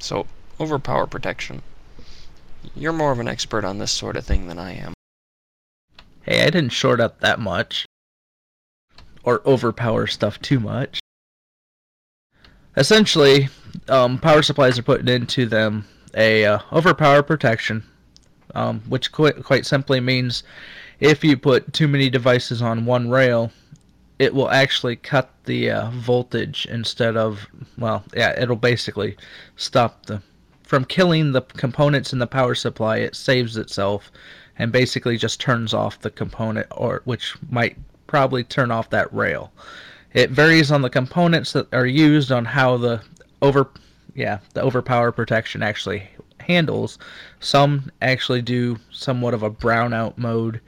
So, 0.00 0.27
over 0.59 0.81
power 0.81 1.07
protection. 1.07 1.62
You're 2.75 2.93
more 2.93 3.12
of 3.12 3.21
an 3.21 3.29
expert 3.29 3.65
on 3.65 3.79
this 3.79 3.93
sort 3.93 4.17
of 4.17 4.27
thing 4.27 4.49
than 4.49 4.59
I 4.59 4.73
am. 4.73 4.95
Hey, 6.23 6.43
I 6.43 6.50
didn't 6.50 6.71
short 6.71 7.00
up 7.00 7.21
that 7.21 7.38
much, 7.38 7.87
or 9.29 9.43
overpower 9.45 10.07
stuff 10.07 10.41
too 10.41 10.59
much. 10.59 11.01
Essentially, 12.79 13.51
um, 13.87 14.17
power 14.19 14.43
supplies 14.43 14.79
are 14.79 14.83
putting 14.83 15.09
into 15.09 15.45
them 15.45 15.85
a 16.15 16.47
uh, 16.47 16.59
overpower 16.73 17.23
protection, 17.23 17.83
um, 18.55 18.81
which 18.89 19.13
quite, 19.13 19.45
quite 19.45 19.67
simply 19.67 20.01
means 20.01 20.45
if 20.99 21.23
you 21.23 21.37
put 21.37 21.75
too 21.75 21.87
many 21.87 22.09
devices 22.09 22.63
on 22.63 22.87
one 22.87 23.11
rail, 23.11 23.53
it 24.19 24.33
will 24.33 24.49
actually 24.51 24.97
cut 24.97 25.31
the 25.45 25.71
uh, 25.71 25.91
voltage 25.91 26.67
instead 26.71 27.15
of 27.15 27.47
well, 27.77 28.05
yeah, 28.17 28.41
it'll 28.41 28.57
basically 28.57 29.15
stop 29.57 30.07
the 30.07 30.23
from 30.63 30.87
killing 30.87 31.33
the 31.33 31.43
components 31.43 32.15
in 32.15 32.19
the 32.19 32.27
power 32.27 32.55
supply. 32.55 32.97
It 32.97 33.15
saves 33.15 33.59
itself 33.59 34.11
and 34.59 34.73
basically 34.73 35.19
just 35.19 35.39
turns 35.39 35.75
off 35.75 36.01
the 36.01 36.11
component, 36.11 36.67
or 36.71 37.03
which 37.05 37.35
might 37.51 37.77
probably 38.09 38.43
turn 38.43 38.73
off 38.73 38.91
that 38.91 39.12
rail. 39.15 39.53
It 40.12 40.31
varies 40.31 40.73
on 40.73 40.83
the 40.83 40.91
components 40.91 41.53
that 41.53 41.73
are 41.73 41.87
used 41.87 42.33
on 42.33 42.45
how 42.45 42.77
the 42.77 43.03
over 43.41 43.69
yeah 44.15 44.41
the 44.55 44.62
overpower 44.62 45.12
protection 45.12 45.62
actually 45.62 46.09
handles. 46.41 46.99
Some 47.38 47.93
actually 48.03 48.43
do 48.43 48.79
somewhat 48.91 49.35
of 49.35 49.45
a 49.45 49.50
brownout 49.50 50.19
mode, 50.19 50.61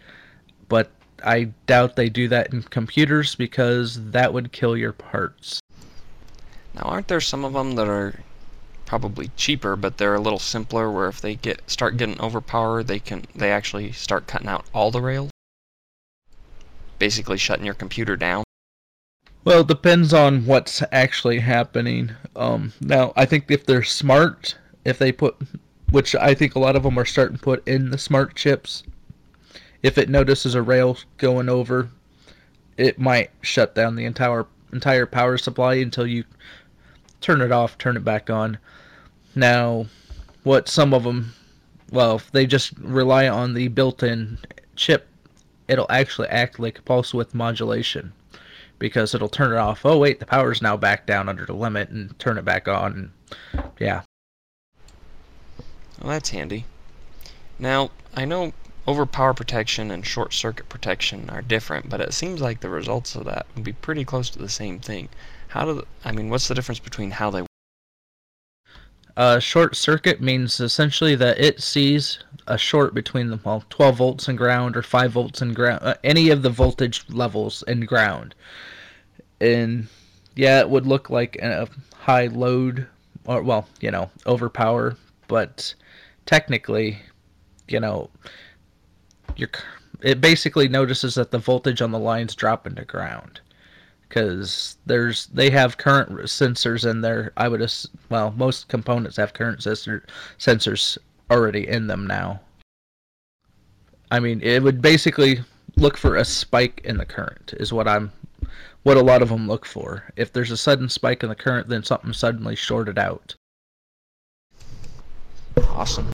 but 0.69 0.91
I 1.25 1.51
doubt 1.67 1.97
they 1.97 2.09
do 2.09 2.29
that 2.29 2.53
in 2.53 2.63
computers 2.63 3.35
because 3.35 3.99
that 4.13 4.33
would 4.33 4.53
kill 4.53 4.77
your 4.77 4.93
parts. 4.93 5.61
Now, 6.75 6.83
aren't 6.83 7.09
there 7.09 7.21
some 7.21 7.45
of 7.45 7.55
them 7.55 7.75
that 7.75 7.89
are 7.89 8.21
probably 8.87 9.31
cheaper, 9.37 9.77
but 9.77 9.99
they're 9.99 10.15
a 10.15 10.21
little 10.21 10.39
simpler? 10.39 10.91
Where 10.91 11.09
if 11.09 11.21
they 11.21 11.35
get 11.35 11.69
start 11.69 11.97
getting 11.97 12.21
overpowered, 12.21 12.87
they 12.87 12.99
can 13.01 13.25
they 13.35 13.51
actually 13.51 13.93
start 13.93 14.27
cutting 14.27 14.49
out 14.49 14.67
all 14.75 14.91
the 14.91 15.01
rails, 15.01 15.31
basically 17.01 17.37
shutting 17.37 17.65
your 17.65 17.75
computer 17.75 18.15
down. 18.17 18.45
Well, 19.43 19.63
it 19.63 19.67
depends 19.67 20.15
on 20.15 20.47
what's 20.47 20.83
actually 20.93 21.41
happening. 21.41 22.13
Um, 22.37 22.73
now, 22.81 23.13
I 23.17 23.25
think 23.25 23.47
if 23.51 23.67
they're 23.67 23.83
smart, 23.83 24.57
if 24.85 24.99
they 24.99 25.11
put, 25.11 25.35
which 25.91 26.15
I 26.15 26.35
think 26.35 26.55
a 26.55 26.61
lot 26.61 26.77
of 26.77 26.85
them 26.85 26.99
are 26.99 27.05
starting 27.05 27.39
to 27.39 27.43
put 27.43 27.67
in 27.67 27.91
the 27.91 27.99
smart 27.99 28.37
chips, 28.37 28.85
if 29.83 29.97
it 29.99 30.11
notices 30.11 30.55
a 30.55 30.63
rail 30.63 30.99
going 31.17 31.49
over, 31.49 31.89
it 32.77 32.99
might 32.99 33.31
shut 33.41 33.75
down 33.75 33.97
the 33.97 34.05
entire 34.05 34.47
entire 34.73 35.07
power 35.07 35.37
supply 35.37 35.75
until 35.75 36.07
you 36.07 36.25
turn 37.21 37.41
it 37.41 37.51
off, 37.51 37.77
turn 37.77 37.97
it 37.97 38.05
back 38.05 38.31
on. 38.31 38.59
Now, 39.35 39.87
what 40.43 40.69
some 40.69 40.95
of 40.95 41.03
them, 41.03 41.33
well, 41.91 42.21
they 42.33 42.47
just 42.47 42.73
rely 42.79 43.27
on 43.27 43.55
the 43.55 43.69
built-in 43.69 44.39
chip, 44.77 45.09
it'll 45.71 45.87
actually 45.89 46.29
act 46.29 46.59
like 46.59 46.85
pulse 46.85 47.15
width 47.15 47.33
modulation 47.33 48.13
because 48.79 49.15
it'll 49.15 49.29
turn 49.29 49.53
it 49.53 49.59
off. 49.59 49.87
Oh 49.87 49.99
wait, 49.99 50.19
the 50.19 50.27
power's 50.27 50.61
now 50.61 50.77
back 50.77 51.07
down 51.07 51.29
under 51.29 51.47
the 51.47 51.55
limit 51.55 51.91
and 51.91 52.19
turn 52.19 52.39
it 52.39 52.45
back 52.45 52.67
on. 52.67 53.13
Yeah. 53.79 54.03
Well, 56.01 56.11
that's 56.11 56.31
handy. 56.31 56.65
Now, 57.59 57.91
I 58.17 58.25
know 58.25 58.53
overpower 58.89 59.35
protection 59.35 59.91
and 59.91 60.05
short 60.05 60.33
circuit 60.33 60.69
protection 60.69 61.31
are 61.31 61.43
different, 61.43 61.89
but 61.89 62.01
it 62.01 62.15
seems 62.15 62.41
like 62.41 62.61
the 62.61 62.71
results 62.71 63.15
of 63.15 63.27
that 63.27 63.47
would 63.55 63.65
be 63.65 63.75
pretty 63.75 64.05
close 64.05 64.31
to 64.31 64.39
the 64.39 64.49
same 64.49 64.81
thing. 64.81 65.09
How 65.49 65.65
do 65.67 65.75
the, 65.75 65.85
I 66.05 66.13
mean, 66.13 66.31
what's 66.31 66.49
the 66.49 66.55
difference 66.55 66.79
between 66.79 67.13
how 67.13 67.31
they 67.31 67.45
Uh, 69.17 69.39
short 69.39 69.77
circuit 69.77 70.23
means 70.23 70.59
essentially 70.59 71.15
that 71.17 71.39
it 71.39 71.61
sees 71.61 72.21
a 72.51 72.59
short 72.59 72.93
between 72.95 73.29
the 73.29 73.39
well, 73.45 73.65
12 73.71 73.97
volts 73.97 74.29
and 74.29 74.37
ground 74.37 74.77
or 74.77 74.83
5 74.83 75.13
volts 75.13 75.41
and 75.41 75.55
ground, 75.55 75.81
uh, 75.83 75.95
any 76.03 76.31
of 76.31 76.43
the 76.43 76.51
voltage 76.51 77.05
levels 77.09 77.63
in 77.69 77.87
ground. 77.87 78.35
And 79.41 79.87
yeah, 80.35 80.61
it 80.61 80.69
would 80.69 80.87
look 80.87 81.09
like 81.09 81.37
a 81.37 81.69
high 81.95 82.27
load 82.27 82.87
or 83.25 83.43
well, 83.43 83.69
you 83.81 83.91
know, 83.91 84.11
overpower, 84.27 84.97
but 85.29 85.75
technically, 86.27 86.99
you 87.69 87.79
know, 87.79 88.11
it 90.03 90.21
basically 90.21 90.69
notices 90.69 91.15
that 91.15 91.31
the 91.31 91.39
voltage 91.39 91.81
on 91.81 91.93
the 91.93 91.99
lines 91.99 92.35
drop 92.35 92.67
into 92.67 92.85
ground 92.85 93.41
because 94.09 94.77
there's 94.87 95.27
they 95.27 95.51
have 95.51 95.79
current 95.79 96.11
sensors 96.11 96.91
in 96.91 97.01
there. 97.01 97.33
I 97.37 97.49
would 97.49 97.65
well, 98.09 98.35
most 98.37 98.67
components 98.69 99.17
have 99.19 99.35
current 99.35 99.63
sensor 99.63 100.05
sensors 100.39 100.99
already 101.31 101.69
in 101.69 101.87
them 101.87 102.07
now. 102.07 102.41
I 104.11 104.21
mean, 104.21 104.41
it 104.43 104.63
would 104.63 104.83
basically 104.83 105.41
look 105.77 105.97
for 105.97 106.17
a 106.17 106.25
spike 106.25 106.81
in 106.85 106.97
the 106.97 107.07
current 107.07 107.55
is 107.59 107.73
what 107.73 107.87
I'm 107.87 108.13
what 108.83 108.97
a 108.97 109.03
lot 109.03 109.23
of 109.23 109.29
them 109.29 109.47
look 109.47 109.67
for. 109.67 110.05
If 110.17 110.33
there's 110.33 110.51
a 110.51 110.57
sudden 110.57 110.89
spike 110.89 111.23
in 111.23 111.29
the 111.29 111.35
current, 111.35 111.69
then 111.69 111.85
something 111.85 112.13
suddenly 112.13 112.57
shorted 112.57 112.99
out. 112.99 113.35
Awesome. 115.69 116.11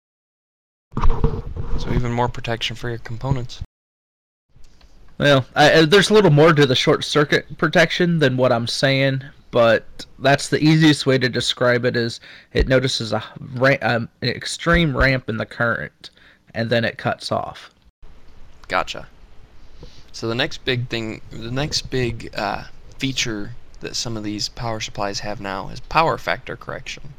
So 1.78 1.92
even 1.92 2.12
more 2.12 2.28
protection 2.28 2.74
for 2.74 2.88
your 2.88 2.98
components. 2.98 3.62
Well, 5.18 5.46
I, 5.54 5.72
uh, 5.72 5.86
there's 5.86 6.10
a 6.10 6.14
little 6.14 6.30
more 6.30 6.52
to 6.52 6.66
the 6.66 6.74
short 6.74 7.04
circuit 7.04 7.56
protection 7.56 8.18
than 8.18 8.36
what 8.36 8.52
I'm 8.52 8.66
saying, 8.66 9.22
but 9.50 10.06
that's 10.18 10.48
the 10.48 10.62
easiest 10.62 11.06
way 11.06 11.18
to 11.18 11.28
describe 11.28 11.84
it. 11.84 11.96
Is 11.96 12.20
it 12.52 12.68
notices 12.68 13.12
a 13.12 13.22
um, 13.82 14.08
an 14.22 14.28
extreme 14.28 14.96
ramp 14.96 15.28
in 15.28 15.36
the 15.36 15.46
current, 15.46 16.10
and 16.54 16.70
then 16.70 16.84
it 16.84 16.98
cuts 16.98 17.32
off. 17.32 17.70
Gotcha. 18.68 19.06
So 20.12 20.28
the 20.28 20.34
next 20.34 20.64
big 20.64 20.88
thing, 20.88 21.20
the 21.30 21.50
next 21.50 21.90
big 21.90 22.30
uh, 22.36 22.64
feature 22.98 23.54
that 23.80 23.94
some 23.94 24.16
of 24.16 24.24
these 24.24 24.48
power 24.48 24.80
supplies 24.80 25.20
have 25.20 25.40
now 25.40 25.68
is 25.68 25.80
power 25.80 26.16
factor 26.18 26.56
correction, 26.56 27.14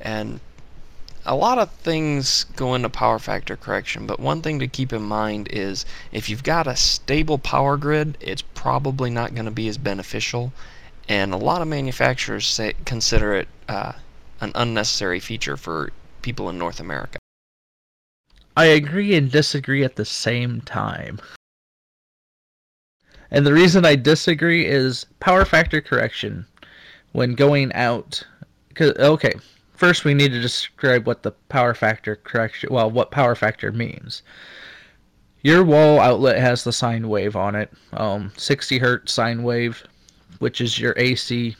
and 0.00 0.40
a 1.28 1.34
lot 1.34 1.58
of 1.58 1.70
things 1.72 2.44
go 2.54 2.74
into 2.74 2.88
power 2.88 3.18
factor 3.18 3.56
correction, 3.56 4.06
but 4.06 4.20
one 4.20 4.42
thing 4.42 4.60
to 4.60 4.68
keep 4.68 4.92
in 4.92 5.02
mind 5.02 5.48
is 5.50 5.84
if 6.12 6.28
you've 6.28 6.44
got 6.44 6.68
a 6.68 6.76
stable 6.76 7.36
power 7.36 7.76
grid, 7.76 8.16
it's 8.20 8.42
probably 8.42 9.10
not 9.10 9.34
going 9.34 9.44
to 9.44 9.50
be 9.50 9.66
as 9.66 9.76
beneficial, 9.76 10.52
and 11.08 11.32
a 11.32 11.36
lot 11.36 11.62
of 11.62 11.68
manufacturers 11.68 12.46
say, 12.46 12.74
consider 12.84 13.34
it 13.34 13.48
uh, 13.68 13.92
an 14.40 14.52
unnecessary 14.54 15.20
feature 15.20 15.56
for 15.56 15.92
people 16.22 16.48
in 16.48 16.58
North 16.58 16.80
America. 16.80 17.18
I 18.56 18.66
agree 18.66 19.14
and 19.14 19.30
disagree 19.30 19.84
at 19.84 19.96
the 19.96 20.04
same 20.04 20.62
time. 20.62 21.20
And 23.30 23.46
the 23.46 23.52
reason 23.52 23.84
I 23.84 23.96
disagree 23.96 24.66
is 24.66 25.06
power 25.20 25.44
factor 25.44 25.80
correction 25.80 26.46
when 27.12 27.34
going 27.34 27.72
out. 27.74 28.22
Okay, 28.80 29.34
first 29.74 30.04
we 30.04 30.14
need 30.14 30.32
to 30.32 30.40
describe 30.40 31.06
what 31.06 31.22
the 31.22 31.32
power 31.48 31.74
factor 31.74 32.16
correction, 32.16 32.72
well, 32.72 32.90
what 32.90 33.10
power 33.10 33.34
factor 33.34 33.72
means. 33.72 34.22
Your 35.42 35.62
wall 35.62 36.00
outlet 36.00 36.38
has 36.38 36.64
the 36.64 36.72
sine 36.72 37.08
wave 37.08 37.36
on 37.36 37.54
it, 37.54 37.72
um, 37.92 38.32
60 38.36 38.78
hertz 38.78 39.12
sine 39.12 39.42
wave, 39.42 39.84
which 40.38 40.60
is 40.60 40.78
your 40.78 40.94
AC, 40.96 41.56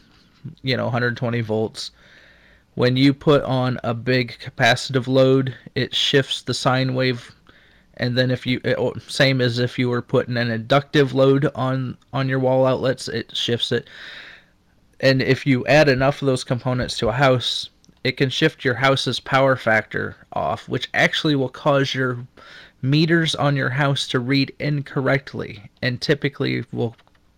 you 0.62 0.76
know, 0.76 0.84
120 0.84 1.40
volts. 1.40 1.90
When 2.74 2.96
you 2.96 3.14
put 3.14 3.42
on 3.44 3.80
a 3.84 3.94
big 3.94 4.38
capacitive 4.38 5.06
load, 5.06 5.54
it 5.74 5.94
shifts 5.94 6.42
the 6.42 6.54
sine 6.54 6.94
wave, 6.94 7.34
and 7.96 8.16
then 8.18 8.30
if 8.30 8.46
you 8.46 8.60
it, 8.64 8.78
same 9.08 9.40
as 9.40 9.58
if 9.58 9.78
you 9.78 9.88
were 9.88 10.02
putting 10.02 10.36
an 10.36 10.50
inductive 10.50 11.14
load 11.14 11.50
on 11.54 11.96
on 12.12 12.28
your 12.28 12.38
wall 12.38 12.66
outlets, 12.66 13.08
it 13.08 13.34
shifts 13.34 13.72
it. 13.72 13.88
And 15.00 15.22
if 15.22 15.46
you 15.46 15.66
add 15.66 15.88
enough 15.88 16.20
of 16.22 16.26
those 16.26 16.44
components 16.44 16.96
to 16.98 17.08
a 17.08 17.12
house, 17.12 17.70
it 18.04 18.16
can 18.16 18.30
shift 18.30 18.64
your 18.64 18.74
house's 18.74 19.20
power 19.20 19.56
factor 19.56 20.16
off, 20.32 20.68
which 20.68 20.88
actually 20.94 21.34
will 21.34 21.48
cause 21.48 21.94
your 21.94 22.26
meters 22.82 23.34
on 23.34 23.56
your 23.56 23.70
house 23.70 24.06
to 24.08 24.20
read 24.20 24.54
incorrectly 24.58 25.70
and 25.82 26.00
typically 26.00 26.64
will 26.72 26.94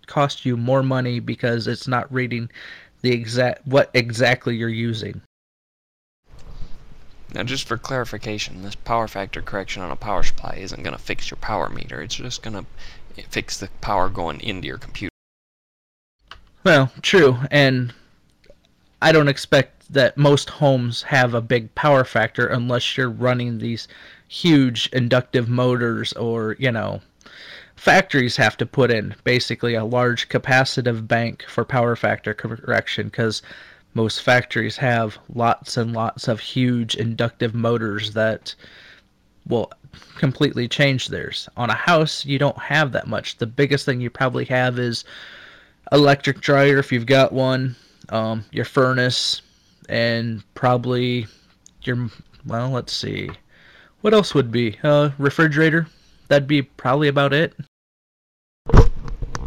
cost 0.08 0.44
you 0.44 0.56
more 0.56 0.82
money 0.82 1.20
because 1.20 1.68
it's 1.68 1.86
not 1.86 2.12
reading 2.12 2.50
the 3.02 3.12
exact 3.12 3.66
what 3.66 3.90
exactly 3.94 4.56
you're 4.56 4.68
using. 4.68 5.20
Now, 7.34 7.42
just 7.42 7.68
for 7.68 7.76
clarification, 7.76 8.62
this 8.62 8.74
power 8.74 9.06
factor 9.06 9.42
correction 9.42 9.82
on 9.82 9.90
a 9.90 9.96
power 9.96 10.22
supply 10.22 10.56
isn't 10.58 10.82
going 10.82 10.96
to 10.96 11.02
fix 11.02 11.30
your 11.30 11.36
power 11.36 11.68
meter. 11.68 12.00
It's 12.00 12.14
just 12.14 12.42
going 12.42 12.56
to 12.56 13.22
fix 13.28 13.58
the 13.58 13.68
power 13.80 14.08
going 14.08 14.40
into 14.40 14.66
your 14.66 14.78
computer. 14.78 15.12
Well, 16.64 16.90
true, 17.02 17.38
and 17.50 17.92
I 19.00 19.12
don't 19.12 19.28
expect 19.28 19.92
that 19.92 20.16
most 20.16 20.50
homes 20.50 21.02
have 21.02 21.34
a 21.34 21.40
big 21.40 21.74
power 21.74 22.04
factor 22.04 22.46
unless 22.46 22.96
you're 22.96 23.10
running 23.10 23.58
these 23.58 23.88
huge 24.26 24.88
inductive 24.92 25.48
motors 25.48 26.12
or, 26.14 26.56
you 26.58 26.72
know, 26.72 27.00
factories 27.78 28.36
have 28.36 28.56
to 28.56 28.66
put 28.66 28.90
in 28.90 29.14
basically 29.24 29.74
a 29.74 29.84
large 29.84 30.28
capacitive 30.28 31.06
bank 31.06 31.44
for 31.48 31.64
power 31.64 31.94
factor 31.94 32.34
correction 32.34 33.06
because 33.06 33.40
most 33.94 34.22
factories 34.22 34.76
have 34.76 35.18
lots 35.32 35.76
and 35.76 35.92
lots 35.92 36.28
of 36.28 36.40
huge 36.40 36.94
inductive 36.96 37.54
motors 37.54 38.12
that 38.14 38.54
will 39.46 39.70
completely 40.16 40.68
change 40.68 41.08
theirs. 41.08 41.48
On 41.56 41.70
a 41.70 41.74
house, 41.74 42.24
you 42.24 42.38
don't 42.38 42.58
have 42.58 42.92
that 42.92 43.06
much. 43.06 43.38
The 43.38 43.46
biggest 43.46 43.86
thing 43.86 44.00
you 44.00 44.10
probably 44.10 44.44
have 44.46 44.78
is 44.78 45.04
electric 45.92 46.40
dryer 46.40 46.78
if 46.78 46.92
you've 46.92 47.06
got 47.06 47.32
one, 47.32 47.76
um, 48.10 48.44
your 48.50 48.64
furnace, 48.64 49.40
and 49.88 50.42
probably 50.54 51.26
your 51.82 52.10
well, 52.44 52.70
let's 52.70 52.92
see, 52.92 53.30
what 54.00 54.14
else 54.14 54.34
would 54.34 54.50
be 54.50 54.78
uh, 54.82 55.10
refrigerator. 55.18 55.86
That'd 56.28 56.48
be 56.48 56.62
probably 56.62 57.08
about 57.08 57.32
it. 57.32 57.54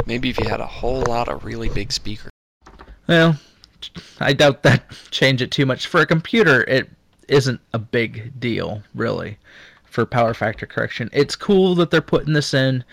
Maybe 0.06 0.30
if 0.30 0.39
you 0.39 0.50
had 0.50 0.60
a 0.60 0.65
whole 0.65 1.02
lot 1.02 1.30
of 1.30 1.46
really 1.46 1.70
big 1.70 1.91
speakers. 1.91 2.32
Well, 3.08 3.38
I 4.20 4.34
doubt 4.34 4.63
that 4.63 4.84
change 5.12 5.41
it 5.41 5.52
too 5.52 5.65
much. 5.65 5.88
For 5.88 6.02
a 6.02 6.06
computer, 6.06 6.63
it 6.63 6.89
isn't 7.28 7.62
a 7.74 7.80
big 7.80 8.39
deal, 8.39 8.84
really, 8.96 9.38
for 9.86 10.06
power 10.06 10.34
factor 10.34 10.65
correction. 10.65 11.10
It's 11.13 11.36
cool 11.36 11.76
that 11.76 11.91
they're 11.91 12.02
putting 12.02 12.34
this 12.34 12.54
in, 12.54 12.84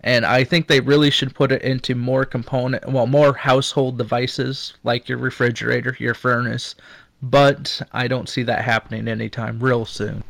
and 0.00 0.24
I 0.26 0.42
think 0.42 0.66
they 0.66 0.80
really 0.80 1.10
should 1.10 1.34
put 1.34 1.52
it 1.52 1.62
into 1.62 1.94
more 1.94 2.24
component, 2.24 2.88
well, 2.88 3.06
more 3.06 3.34
household 3.34 3.98
devices 3.98 4.74
like 4.84 5.08
your 5.08 5.18
refrigerator, 5.18 5.96
your 5.98 6.14
furnace, 6.14 6.74
but 7.22 7.80
I 7.92 8.08
don't 8.08 8.28
see 8.28 8.42
that 8.42 8.64
happening 8.64 9.06
anytime 9.06 9.60
real 9.60 9.84
soon. 9.84 10.24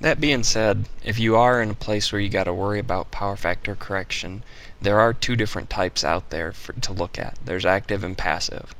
That 0.00 0.18
being 0.18 0.44
said, 0.44 0.88
if 1.04 1.18
you 1.18 1.36
are 1.36 1.60
in 1.60 1.70
a 1.70 1.74
place 1.74 2.10
where 2.10 2.20
you 2.22 2.30
got 2.30 2.44
to 2.44 2.54
worry 2.54 2.78
about 2.78 3.10
power 3.10 3.36
factor 3.36 3.74
correction, 3.74 4.42
there 4.80 4.98
are 4.98 5.12
two 5.12 5.36
different 5.36 5.68
types 5.68 6.02
out 6.02 6.30
there 6.30 6.52
for, 6.52 6.72
to 6.72 6.92
look 6.94 7.18
at. 7.18 7.38
There's 7.44 7.66
active 7.66 8.02
and 8.02 8.16
passive. 8.16 8.74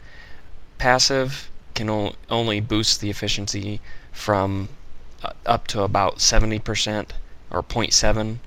Passive 0.79 1.51
can 1.75 1.91
o- 1.91 2.15
only 2.31 2.61
boost 2.61 3.03
the 3.03 3.11
efficiency 3.11 3.83
from 4.13 4.71
uh, 5.23 5.33
up 5.45 5.67
to 5.69 5.83
about 5.83 6.21
70% 6.21 7.11
or 7.51 7.63
0.7, 7.63 8.39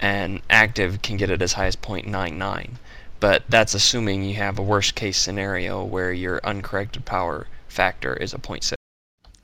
and 0.00 0.42
active 0.50 1.02
can 1.02 1.16
get 1.16 1.30
it 1.30 1.40
as 1.40 1.52
high 1.52 1.66
as 1.66 1.76
0.99. 1.76 2.70
But 3.20 3.44
that's 3.48 3.74
assuming 3.74 4.24
you 4.24 4.34
have 4.34 4.58
a 4.58 4.62
worst 4.62 4.96
case 4.96 5.18
scenario 5.18 5.84
where 5.84 6.12
your 6.12 6.40
uncorrected 6.42 7.04
power 7.04 7.46
factor 7.68 8.14
is 8.14 8.34
a 8.34 8.38
0.6. 8.38 8.74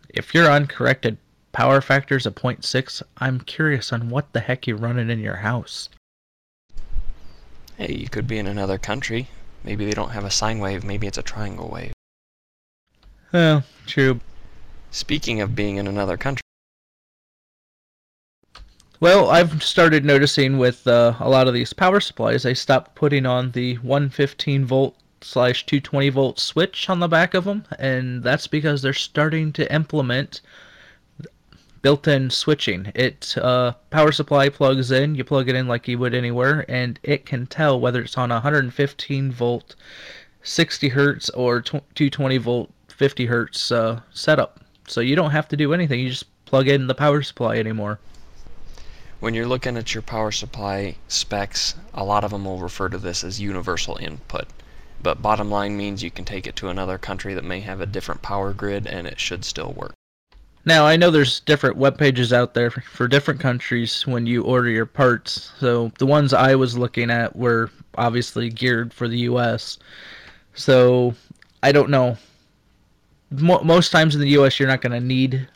If 0.08 0.34
your 0.34 0.50
uncorrected 0.50 1.18
power 1.54 1.80
factor's 1.80 2.26
a 2.26 2.30
0.6, 2.30 3.02
I'm 3.18 3.40
curious 3.40 3.92
on 3.92 4.10
what 4.10 4.32
the 4.32 4.40
heck 4.40 4.66
you're 4.66 4.76
running 4.76 5.08
in 5.08 5.20
your 5.20 5.36
house. 5.36 5.88
Hey, 7.78 7.94
you 7.94 8.08
could 8.08 8.26
be 8.26 8.38
in 8.38 8.46
another 8.46 8.76
country. 8.76 9.28
Maybe 9.62 9.86
they 9.86 9.92
don't 9.92 10.10
have 10.10 10.24
a 10.24 10.30
sine 10.30 10.58
wave, 10.58 10.84
maybe 10.84 11.06
it's 11.06 11.16
a 11.16 11.22
triangle 11.22 11.68
wave. 11.68 11.92
Well, 13.32 13.62
true. 13.86 14.20
Speaking 14.90 15.40
of 15.40 15.54
being 15.56 15.76
in 15.76 15.86
another 15.86 16.16
country, 16.16 16.42
Well, 19.00 19.30
I've 19.30 19.62
started 19.62 20.04
noticing 20.04 20.58
with 20.58 20.86
uh, 20.86 21.14
a 21.20 21.28
lot 21.28 21.46
of 21.46 21.54
these 21.54 21.72
power 21.72 22.00
supplies, 22.00 22.42
they 22.42 22.54
stopped 22.54 22.94
putting 22.94 23.26
on 23.26 23.52
the 23.52 23.74
115 23.76 24.64
volt 24.64 24.96
slash 25.20 25.66
220 25.66 26.08
volt 26.10 26.40
switch 26.40 26.90
on 26.90 27.00
the 27.00 27.08
back 27.08 27.34
of 27.34 27.44
them, 27.44 27.64
and 27.78 28.22
that's 28.22 28.46
because 28.46 28.82
they're 28.82 28.92
starting 28.92 29.52
to 29.52 29.72
implement 29.72 30.40
built-in 31.84 32.30
switching. 32.30 32.90
It 32.94 33.36
uh, 33.36 33.72
power 33.90 34.10
supply 34.10 34.48
plugs 34.48 34.90
in, 34.90 35.16
you 35.16 35.22
plug 35.22 35.50
it 35.50 35.54
in 35.54 35.68
like 35.68 35.86
you 35.86 35.98
would 35.98 36.14
anywhere, 36.14 36.64
and 36.66 36.98
it 37.02 37.26
can 37.26 37.46
tell 37.46 37.78
whether 37.78 38.00
it's 38.00 38.16
on 38.16 38.30
a 38.30 38.36
115 38.36 39.30
volt 39.30 39.76
60 40.42 40.88
hertz 40.88 41.28
or 41.28 41.60
220 41.60 42.38
volt 42.38 42.70
50 42.88 43.26
hertz 43.26 43.70
uh, 43.70 44.00
setup. 44.14 44.60
So 44.88 45.02
you 45.02 45.14
don't 45.14 45.32
have 45.32 45.46
to 45.48 45.58
do 45.58 45.74
anything. 45.74 46.00
You 46.00 46.08
just 46.08 46.24
plug 46.46 46.68
in 46.68 46.86
the 46.86 46.94
power 46.94 47.20
supply 47.20 47.58
anymore. 47.58 48.00
when 49.20 49.34
you're 49.34 49.46
looking 49.46 49.76
at 49.76 49.92
your 49.92 50.02
power 50.02 50.32
supply 50.32 50.96
specs, 51.06 51.74
a 51.92 52.02
lot 52.02 52.24
of 52.24 52.30
them 52.30 52.46
will 52.46 52.58
refer 52.58 52.88
to 52.88 52.98
this 52.98 53.22
as 53.22 53.42
universal 53.42 53.98
input. 54.00 54.46
But 55.02 55.20
bottom 55.20 55.50
line 55.50 55.76
means 55.76 56.02
you 56.02 56.10
can 56.10 56.24
take 56.24 56.46
it 56.46 56.56
to 56.56 56.68
another 56.68 56.96
country 56.96 57.34
that 57.34 57.44
may 57.44 57.60
have 57.60 57.82
a 57.82 57.86
different 57.86 58.22
power 58.22 58.54
grid 58.54 58.86
and 58.86 59.06
it 59.06 59.20
should 59.20 59.44
still 59.44 59.74
work. 59.76 59.93
Now 60.64 60.86
I 60.86 60.96
know 60.96 61.10
there's 61.10 61.40
different 61.40 61.76
web 61.76 61.98
pages 61.98 62.32
out 62.32 62.54
there 62.54 62.70
for 62.70 63.06
different 63.06 63.40
countries 63.40 64.06
when 64.06 64.26
you 64.26 64.42
order 64.42 64.68
your 64.68 64.86
parts. 64.86 65.52
So 65.58 65.92
the 65.98 66.06
ones 66.06 66.32
I 66.32 66.54
was 66.54 66.78
looking 66.78 67.10
at 67.10 67.36
were 67.36 67.70
obviously 67.96 68.48
geared 68.48 68.92
for 68.92 69.08
the 69.08 69.18
U.S. 69.18 69.78
So 70.54 71.14
I 71.62 71.72
don't 71.72 71.90
know. 71.90 72.16
Mo- 73.30 73.62
most 73.62 73.90
times 73.90 74.14
in 74.14 74.20
the 74.20 74.28
U.S. 74.30 74.58
you're 74.58 74.68
not 74.68 74.80
going 74.80 74.92
to 74.92 75.06
need 75.06 75.48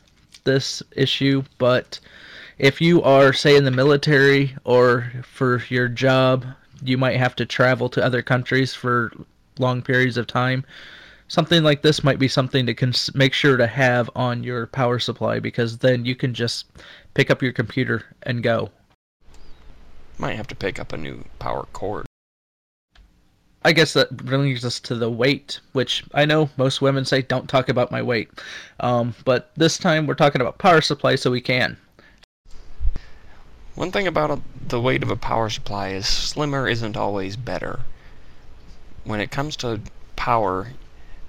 this 0.44 0.82
issue, 0.96 1.42
but 1.58 2.00
if 2.58 2.80
you 2.80 3.02
are 3.02 3.32
say 3.32 3.56
in 3.56 3.64
the 3.64 3.70
military 3.70 4.56
or 4.64 5.12
for 5.22 5.62
your 5.68 5.88
job 5.88 6.44
you 6.82 6.98
might 6.98 7.16
have 7.16 7.34
to 7.36 7.46
travel 7.46 7.88
to 7.90 8.04
other 8.04 8.22
countries 8.22 8.74
for 8.74 9.12
long 9.58 9.82
periods 9.82 10.16
of 10.16 10.26
time. 10.26 10.64
Something 11.28 11.62
like 11.62 11.82
this 11.82 12.02
might 12.02 12.18
be 12.18 12.26
something 12.26 12.64
to 12.64 12.74
cons- 12.74 13.14
make 13.14 13.34
sure 13.34 13.58
to 13.58 13.66
have 13.66 14.08
on 14.16 14.42
your 14.42 14.66
power 14.66 14.98
supply 14.98 15.40
because 15.40 15.78
then 15.78 16.06
you 16.06 16.16
can 16.16 16.32
just 16.32 16.66
pick 17.12 17.30
up 17.30 17.42
your 17.42 17.52
computer 17.52 18.04
and 18.22 18.42
go. 18.42 18.70
Might 20.16 20.36
have 20.36 20.48
to 20.48 20.56
pick 20.56 20.80
up 20.80 20.92
a 20.92 20.96
new 20.96 21.24
power 21.38 21.66
cord. 21.74 22.06
I 23.62 23.72
guess 23.72 23.92
that 23.92 24.16
brings 24.16 24.64
us 24.64 24.80
to 24.80 24.94
the 24.94 25.10
weight, 25.10 25.60
which 25.72 26.02
I 26.14 26.24
know 26.24 26.48
most 26.56 26.80
women 26.80 27.04
say 27.04 27.20
don't 27.20 27.48
talk 27.48 27.68
about 27.68 27.90
my 27.90 28.00
weight. 28.00 28.30
Um, 28.80 29.14
but 29.26 29.50
this 29.56 29.76
time 29.76 30.06
we're 30.06 30.14
talking 30.14 30.40
about 30.40 30.58
power 30.58 30.80
supply, 30.80 31.16
so 31.16 31.30
we 31.30 31.42
can. 31.42 31.76
One 33.74 33.92
thing 33.92 34.06
about 34.06 34.30
a, 34.30 34.40
the 34.66 34.80
weight 34.80 35.02
of 35.02 35.10
a 35.10 35.16
power 35.16 35.50
supply 35.50 35.90
is 35.90 36.06
slimmer 36.06 36.66
isn't 36.66 36.96
always 36.96 37.36
better. 37.36 37.80
When 39.04 39.20
it 39.20 39.30
comes 39.30 39.56
to 39.56 39.80
power, 40.16 40.68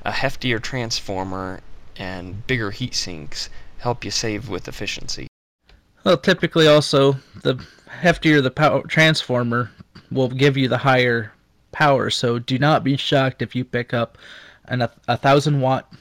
a 0.04 0.12
heftier 0.12 0.62
transformer 0.62 1.62
and 1.98 2.46
bigger 2.48 2.72
heat 2.72 2.96
sinks 2.96 3.50
help 3.80 4.06
you 4.06 4.12
save 4.12 4.50
with 4.50 4.68
efficiency. 4.68 5.28
Well, 6.04 6.18
typically 6.18 6.68
also 6.68 7.14
the 7.44 7.56
heftier 8.02 8.42
the 8.42 8.52
power 8.52 8.82
transformer 8.88 9.72
will 10.12 10.30
give 10.30 10.58
you 10.58 10.68
the 10.68 10.78
higher 10.78 11.34
power. 11.72 12.10
So 12.10 12.40
do 12.40 12.58
not 12.58 12.84
be 12.84 12.98
shocked 12.98 13.42
if 13.42 13.56
you 13.56 13.66
pick 13.66 13.94
up 13.94 14.18
an 14.66 14.82
a, 14.82 14.92
a 15.08 15.18
thousand 15.18 15.62
watt, 15.62 15.92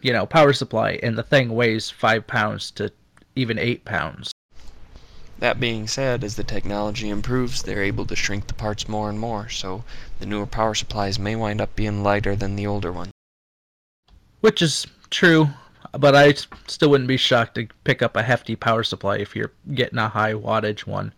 you 0.00 0.12
know, 0.12 0.26
power 0.26 0.52
supply 0.52 0.98
and 1.02 1.16
the 1.16 1.22
thing 1.22 1.50
weighs 1.50 1.90
five 1.90 2.26
pounds 2.26 2.70
to 2.72 2.90
even 3.34 3.58
eight 3.58 3.84
pounds. 3.84 4.32
That 5.38 5.60
being 5.60 5.86
said, 5.86 6.24
as 6.24 6.36
the 6.36 6.44
technology 6.44 7.10
improves, 7.10 7.62
they're 7.62 7.82
able 7.82 8.06
to 8.06 8.16
shrink 8.16 8.46
the 8.46 8.54
parts 8.54 8.88
more 8.88 9.10
and 9.10 9.20
more, 9.20 9.50
so 9.50 9.84
the 10.18 10.24
newer 10.24 10.46
power 10.46 10.74
supplies 10.74 11.18
may 11.18 11.36
wind 11.36 11.60
up 11.60 11.76
being 11.76 12.02
lighter 12.02 12.34
than 12.34 12.56
the 12.56 12.66
older 12.66 12.90
ones. 12.90 13.10
Which 14.46 14.62
is 14.62 14.86
true, 15.10 15.48
but 15.90 16.14
I 16.14 16.34
still 16.68 16.90
wouldn't 16.90 17.08
be 17.08 17.16
shocked 17.16 17.56
to 17.56 17.66
pick 17.82 18.00
up 18.00 18.14
a 18.14 18.22
hefty 18.22 18.54
power 18.54 18.84
supply 18.84 19.16
if 19.16 19.34
you're 19.34 19.50
getting 19.74 19.98
a 19.98 20.08
high 20.08 20.34
wattage 20.34 20.86
one. 20.86 21.12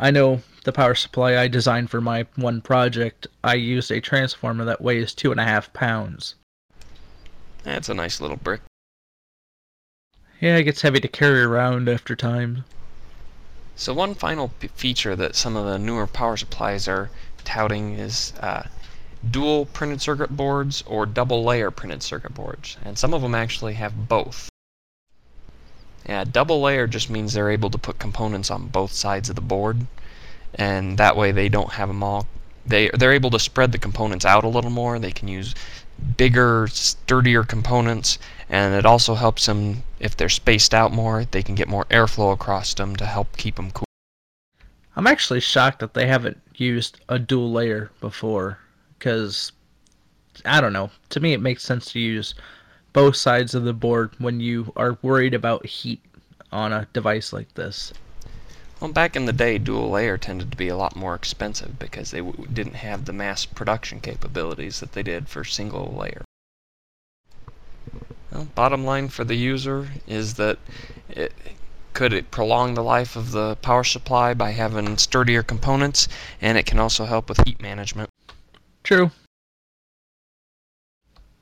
I 0.00 0.10
know 0.10 0.42
the 0.64 0.72
power 0.72 0.96
supply 0.96 1.38
I 1.38 1.46
designed 1.46 1.90
for 1.90 2.00
my 2.00 2.26
one 2.34 2.60
project, 2.60 3.28
I 3.44 3.54
used 3.54 3.92
a 3.92 4.00
transformer 4.00 4.64
that 4.64 4.80
weighs 4.80 5.14
two 5.14 5.30
and 5.30 5.38
a 5.38 5.44
half 5.44 5.72
pounds. 5.72 6.34
That's 7.62 7.88
a 7.88 7.94
nice 7.94 8.20
little 8.20 8.36
brick. 8.36 8.62
Yeah, 10.40 10.56
it 10.56 10.64
gets 10.64 10.82
heavy 10.82 10.98
to 10.98 11.06
carry 11.06 11.42
around 11.42 11.88
after 11.88 12.16
time. 12.16 12.64
So 13.76 13.94
one 13.94 14.16
final 14.16 14.48
p- 14.58 14.66
feature 14.74 15.14
that 15.14 15.36
some 15.36 15.54
of 15.54 15.66
the 15.66 15.78
newer 15.78 16.08
power 16.08 16.36
supplies 16.36 16.88
are 16.88 17.10
touting 17.44 17.92
is 17.92 18.32
uh, 18.40 18.64
dual 19.28 19.66
printed 19.66 20.00
circuit 20.00 20.36
boards 20.36 20.82
or 20.86 21.06
double 21.06 21.44
layer 21.44 21.70
printed 21.70 22.02
circuit 22.02 22.34
boards, 22.34 22.76
and 22.84 22.98
some 22.98 23.12
of 23.12 23.22
them 23.22 23.34
actually 23.34 23.74
have 23.74 24.08
both. 24.08 24.48
Yeah, 26.06 26.24
double 26.24 26.60
layer 26.60 26.86
just 26.86 27.10
means 27.10 27.32
they're 27.32 27.50
able 27.50 27.70
to 27.70 27.78
put 27.78 27.98
components 27.98 28.50
on 28.50 28.68
both 28.68 28.92
sides 28.92 29.28
of 29.28 29.36
the 29.36 29.42
board, 29.42 29.86
and 30.54 30.98
that 30.98 31.16
way 31.16 31.32
they 31.32 31.48
don't 31.48 31.72
have 31.72 31.88
them 31.88 32.02
all. 32.02 32.26
They 32.66 32.90
they're 32.94 33.12
able 33.12 33.30
to 33.30 33.38
spread 33.38 33.72
the 33.72 33.78
components 33.78 34.24
out 34.24 34.44
a 34.44 34.48
little 34.48 34.70
more. 34.70 34.98
They 34.98 35.12
can 35.12 35.28
use 35.28 35.54
bigger, 36.16 36.66
sturdier 36.68 37.44
components, 37.44 38.18
and 38.48 38.74
it 38.74 38.86
also 38.86 39.14
helps 39.14 39.46
them 39.46 39.82
if 39.98 40.16
they're 40.16 40.28
spaced 40.28 40.72
out 40.72 40.92
more. 40.92 41.24
They 41.24 41.42
can 41.42 41.54
get 41.54 41.68
more 41.68 41.84
airflow 41.86 42.32
across 42.32 42.74
them 42.74 42.96
to 42.96 43.06
help 43.06 43.36
keep 43.36 43.56
them 43.56 43.70
cool. 43.70 43.84
I'm 44.96 45.06
actually 45.06 45.40
shocked 45.40 45.80
that 45.80 45.94
they 45.94 46.06
haven't 46.06 46.40
used 46.54 47.00
a 47.08 47.18
dual 47.18 47.52
layer 47.52 47.90
before, 48.00 48.58
because 49.00 49.50
I 50.44 50.60
don't 50.60 50.74
know. 50.74 50.90
To 51.08 51.20
me, 51.20 51.32
it 51.32 51.40
makes 51.40 51.64
sense 51.64 51.90
to 51.92 51.98
use 51.98 52.34
both 52.92 53.16
sides 53.16 53.54
of 53.54 53.64
the 53.64 53.72
board 53.72 54.10
when 54.18 54.40
you 54.40 54.72
are 54.76 54.98
worried 55.02 55.34
about 55.34 55.66
heat 55.66 56.00
on 56.52 56.72
a 56.72 56.86
device 56.92 57.32
like 57.32 57.54
this. 57.54 57.92
Well, 58.78 58.92
back 58.92 59.16
in 59.16 59.24
the 59.26 59.32
day, 59.32 59.58
dual 59.58 59.90
layer 59.90 60.18
tended 60.18 60.50
to 60.50 60.56
be 60.56 60.68
a 60.68 60.76
lot 60.76 60.96
more 60.96 61.14
expensive 61.14 61.78
because 61.78 62.10
they 62.10 62.20
w- 62.20 62.46
didn't 62.52 62.74
have 62.74 63.04
the 63.04 63.12
mass 63.12 63.44
production 63.44 64.00
capabilities 64.00 64.80
that 64.80 64.92
they 64.92 65.02
did 65.02 65.28
for 65.28 65.44
single 65.44 65.94
layer. 65.98 66.22
Well, 68.32 68.48
bottom 68.54 68.84
line 68.84 69.08
for 69.08 69.24
the 69.24 69.34
user 69.34 69.88
is 70.06 70.34
that 70.34 70.58
it 71.08 71.32
could 71.92 72.12
it 72.12 72.30
prolong 72.30 72.74
the 72.74 72.82
life 72.82 73.16
of 73.16 73.32
the 73.32 73.56
power 73.56 73.84
supply 73.84 74.32
by 74.34 74.52
having 74.52 74.96
sturdier 74.96 75.42
components, 75.42 76.08
and 76.40 76.56
it 76.56 76.66
can 76.66 76.78
also 76.78 77.04
help 77.04 77.28
with 77.28 77.44
heat 77.46 77.60
management. 77.60 78.08
True. 78.82 79.10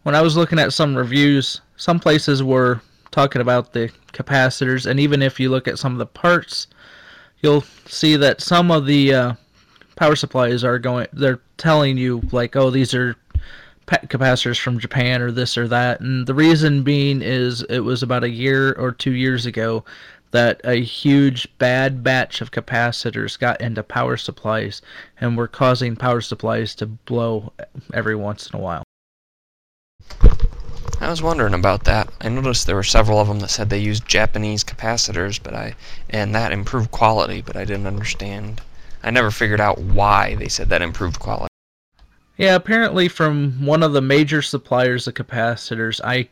When 0.02 0.14
I 0.14 0.22
was 0.22 0.36
looking 0.36 0.58
at 0.58 0.72
some 0.72 0.96
reviews, 0.96 1.60
some 1.76 2.00
places 2.00 2.42
were 2.42 2.80
talking 3.10 3.42
about 3.42 3.72
the 3.72 3.90
capacitors, 4.12 4.86
and 4.86 4.98
even 4.98 5.22
if 5.22 5.38
you 5.38 5.50
look 5.50 5.68
at 5.68 5.78
some 5.78 5.92
of 5.92 5.98
the 5.98 6.06
parts, 6.06 6.66
you'll 7.40 7.64
see 7.86 8.16
that 8.16 8.40
some 8.40 8.70
of 8.70 8.86
the 8.86 9.14
uh, 9.14 9.32
power 9.96 10.16
supplies 10.16 10.64
are 10.64 10.78
going. 10.78 11.06
They're 11.12 11.40
telling 11.56 11.96
you 11.96 12.22
like, 12.32 12.56
oh, 12.56 12.70
these 12.70 12.94
are 12.94 13.16
pa- 13.86 13.98
capacitors 14.06 14.60
from 14.60 14.78
Japan 14.78 15.20
or 15.20 15.30
this 15.30 15.58
or 15.58 15.68
that, 15.68 16.00
and 16.00 16.26
the 16.26 16.34
reason 16.34 16.82
being 16.82 17.22
is 17.22 17.62
it 17.64 17.80
was 17.80 18.02
about 18.02 18.24
a 18.24 18.30
year 18.30 18.72
or 18.74 18.92
two 18.92 19.12
years 19.12 19.46
ago 19.46 19.84
that 20.30 20.60
a 20.64 20.76
huge 20.76 21.48
bad 21.58 22.02
batch 22.02 22.40
of 22.40 22.50
capacitors 22.50 23.38
got 23.38 23.60
into 23.60 23.82
power 23.82 24.16
supplies 24.16 24.82
and 25.20 25.36
were 25.36 25.48
causing 25.48 25.96
power 25.96 26.20
supplies 26.20 26.74
to 26.76 26.86
blow 26.86 27.52
every 27.94 28.14
once 28.14 28.48
in 28.50 28.58
a 28.58 28.62
while. 28.62 28.84
I 31.00 31.10
was 31.10 31.22
wondering 31.22 31.54
about 31.54 31.84
that. 31.84 32.08
I 32.20 32.28
noticed 32.28 32.66
there 32.66 32.74
were 32.74 32.82
several 32.82 33.20
of 33.20 33.28
them 33.28 33.38
that 33.40 33.50
said 33.50 33.70
they 33.70 33.78
used 33.78 34.08
Japanese 34.08 34.64
capacitors, 34.64 35.40
but 35.40 35.54
I 35.54 35.76
and 36.10 36.34
that 36.34 36.50
improved 36.50 36.90
quality, 36.90 37.40
but 37.40 37.56
I 37.56 37.64
didn't 37.64 37.86
understand. 37.86 38.60
I 39.02 39.10
never 39.10 39.30
figured 39.30 39.60
out 39.60 39.78
why 39.78 40.34
they 40.34 40.48
said 40.48 40.68
that 40.70 40.82
improved 40.82 41.20
quality. 41.20 41.48
Yeah, 42.36 42.56
apparently 42.56 43.08
from 43.08 43.64
one 43.64 43.82
of 43.82 43.92
the 43.92 44.00
major 44.00 44.42
suppliers 44.42 45.06
of 45.06 45.14
capacitors, 45.14 46.00
I 46.02 46.28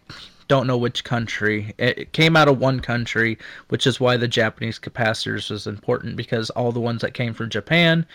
don't 0.48 0.66
know 0.66 0.76
which 0.76 1.04
country. 1.04 1.74
It 1.78 2.12
came 2.12 2.37
out 2.37 2.48
of 2.48 2.59
one 2.59 2.80
country, 2.80 3.38
which 3.68 3.87
is 3.87 4.00
why 4.00 4.16
the 4.16 4.28
Japanese 4.28 4.78
capacitors 4.78 5.50
was 5.50 5.66
important 5.66 6.16
because 6.16 6.50
all 6.50 6.72
the 6.72 6.80
ones 6.80 7.02
that 7.02 7.14
came 7.14 7.35
from 7.35 7.50
Japan 7.50 8.06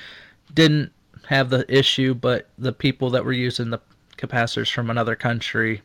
didn't 0.53 0.91
have 1.27 1.49
the 1.49 1.65
issue, 1.73 2.13
but 2.13 2.49
the 2.57 2.73
people 2.73 3.09
that 3.11 3.25
were 3.25 3.33
using 3.33 3.69
the 3.69 3.79
capacitors 4.17 4.71
from 4.71 4.89
another 4.89 5.15
country 5.15 5.81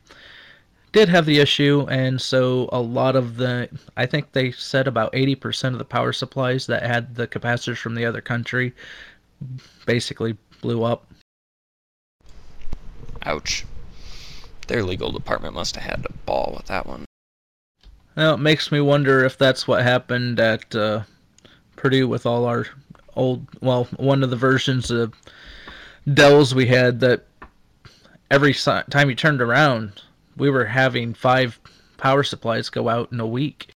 did 0.92 1.08
have 1.08 1.26
the 1.26 1.38
issue, 1.40 1.86
and 1.90 2.20
so 2.20 2.68
a 2.72 2.80
lot 2.80 3.16
of 3.16 3.36
the, 3.36 3.68
I 3.96 4.06
think 4.06 4.32
they 4.32 4.50
said 4.50 4.88
about 4.88 5.12
80% 5.12 5.72
of 5.72 5.78
the 5.78 5.84
power 5.84 6.12
supplies 6.12 6.66
that 6.68 6.82
had 6.84 7.14
the 7.16 7.26
capacitors 7.28 7.76
from 7.76 7.94
the 7.94 8.06
other 8.06 8.20
country 8.20 8.74
basically 9.84 10.38
blew 10.62 10.84
up. 10.84 11.06
Ouch. 13.24 13.66
Their 14.66 14.82
legal 14.82 15.12
department 15.12 15.54
must 15.54 15.76
have 15.76 15.84
had 15.84 16.06
a 16.06 16.12
ball 16.24 16.52
with 16.56 16.66
that 16.66 16.86
one. 16.86 17.04
Well, 18.16 18.34
it 18.34 18.38
makes 18.38 18.72
me 18.72 18.80
wonder 18.80 19.24
if 19.24 19.36
that's 19.36 19.68
what 19.68 19.82
happened 19.82 20.40
at 20.40 20.74
uh, 20.74 21.02
Purdue 21.76 22.08
with 22.08 22.26
all 22.26 22.46
our 22.46 22.66
old, 23.14 23.46
well, 23.60 23.84
one 23.96 24.22
of 24.22 24.30
the 24.30 24.36
versions 24.36 24.90
of 24.90 25.14
Dells 26.12 26.54
we 26.54 26.66
had 26.66 27.00
that 27.00 27.26
every 28.30 28.52
si- 28.52 28.82
time 28.90 29.10
you 29.10 29.14
turned 29.14 29.42
around, 29.42 30.02
we 30.36 30.50
were 30.50 30.64
having 30.64 31.14
five 31.14 31.58
power 31.96 32.22
supplies 32.22 32.68
go 32.68 32.88
out 32.88 33.12
in 33.12 33.20
a 33.20 33.26
week. 33.26 33.68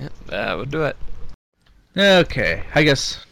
Yeah, 0.00 0.08
that 0.26 0.54
would 0.54 0.70
do 0.70 0.84
it. 0.84 0.96
Okay, 1.96 2.64
I 2.74 2.82
guess 2.82 3.24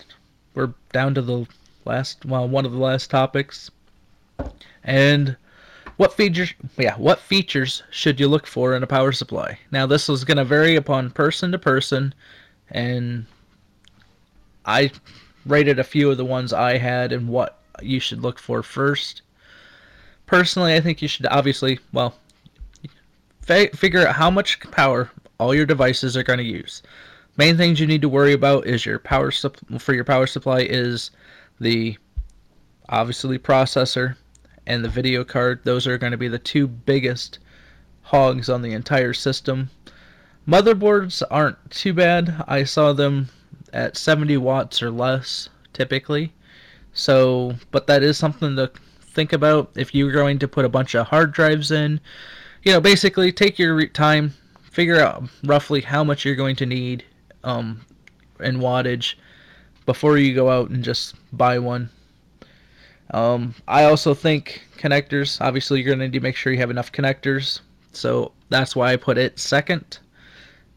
we're 0.54 0.74
down 0.92 1.14
to 1.14 1.22
the 1.22 1.46
last, 1.84 2.24
well, 2.24 2.48
one 2.48 2.66
of 2.66 2.72
the 2.72 2.78
last 2.78 3.10
topics. 3.10 3.70
And 4.84 5.36
what 6.00 6.14
features, 6.14 6.54
yeah, 6.78 6.96
what 6.96 7.20
features 7.20 7.82
should 7.90 8.18
you 8.18 8.26
look 8.26 8.46
for 8.46 8.74
in 8.74 8.82
a 8.82 8.86
power 8.86 9.12
supply? 9.12 9.58
Now, 9.70 9.84
this 9.84 10.08
is 10.08 10.24
going 10.24 10.38
to 10.38 10.46
vary 10.46 10.76
upon 10.76 11.10
person 11.10 11.52
to 11.52 11.58
person, 11.58 12.14
and 12.70 13.26
I 14.64 14.92
rated 15.44 15.78
a 15.78 15.84
few 15.84 16.10
of 16.10 16.16
the 16.16 16.24
ones 16.24 16.54
I 16.54 16.78
had 16.78 17.12
and 17.12 17.28
what 17.28 17.60
you 17.82 18.00
should 18.00 18.22
look 18.22 18.38
for 18.38 18.62
first. 18.62 19.20
Personally, 20.24 20.74
I 20.74 20.80
think 20.80 21.02
you 21.02 21.08
should 21.08 21.26
obviously, 21.26 21.78
well, 21.92 22.14
fi- 23.42 23.68
figure 23.68 24.06
out 24.06 24.14
how 24.14 24.30
much 24.30 24.58
power 24.70 25.10
all 25.36 25.54
your 25.54 25.66
devices 25.66 26.16
are 26.16 26.22
going 26.22 26.38
to 26.38 26.44
use. 26.46 26.80
Main 27.36 27.58
things 27.58 27.78
you 27.78 27.86
need 27.86 28.00
to 28.00 28.08
worry 28.08 28.32
about 28.32 28.66
is 28.66 28.86
your 28.86 29.00
power 29.00 29.30
sup- 29.30 29.58
for 29.78 29.92
your 29.92 30.04
power 30.04 30.26
supply 30.26 30.60
is 30.60 31.10
the 31.60 31.98
obviously 32.88 33.38
processor 33.38 34.16
and 34.66 34.84
the 34.84 34.88
video 34.88 35.24
card. 35.24 35.60
Those 35.64 35.86
are 35.86 35.98
going 35.98 36.12
to 36.12 36.18
be 36.18 36.28
the 36.28 36.38
two 36.38 36.66
biggest 36.66 37.38
hogs 38.02 38.48
on 38.48 38.62
the 38.62 38.72
entire 38.72 39.12
system. 39.12 39.70
Motherboards 40.46 41.22
aren't 41.30 41.70
too 41.70 41.92
bad. 41.92 42.44
I 42.48 42.64
saw 42.64 42.92
them 42.92 43.28
at 43.72 43.96
70 43.96 44.36
watts 44.38 44.82
or 44.82 44.90
less 44.90 45.48
typically. 45.72 46.32
So, 46.92 47.54
but 47.70 47.86
that 47.86 48.02
is 48.02 48.18
something 48.18 48.56
to 48.56 48.70
think 49.00 49.32
about 49.32 49.70
if 49.76 49.94
you're 49.94 50.12
going 50.12 50.38
to 50.40 50.48
put 50.48 50.64
a 50.64 50.68
bunch 50.68 50.94
of 50.94 51.06
hard 51.06 51.32
drives 51.32 51.70
in. 51.70 52.00
You 52.62 52.72
know, 52.72 52.80
basically 52.80 53.32
take 53.32 53.58
your 53.58 53.86
time, 53.86 54.34
figure 54.60 55.00
out 55.00 55.24
roughly 55.44 55.80
how 55.80 56.04
much 56.04 56.24
you're 56.24 56.34
going 56.34 56.56
to 56.56 56.66
need 56.66 57.04
um, 57.44 57.80
in 58.40 58.58
wattage 58.58 59.14
before 59.86 60.18
you 60.18 60.34
go 60.34 60.50
out 60.50 60.70
and 60.70 60.84
just 60.84 61.14
buy 61.32 61.58
one. 61.58 61.90
Um, 63.12 63.54
I 63.66 63.84
also 63.84 64.14
think 64.14 64.62
connectors. 64.76 65.40
Obviously, 65.40 65.80
you're 65.80 65.86
going 65.86 65.98
to 65.98 66.06
need 66.06 66.12
to 66.12 66.20
make 66.20 66.36
sure 66.36 66.52
you 66.52 66.58
have 66.60 66.70
enough 66.70 66.92
connectors. 66.92 67.60
So 67.92 68.32
that's 68.48 68.76
why 68.76 68.92
I 68.92 68.96
put 68.96 69.18
it 69.18 69.38
second. 69.38 69.98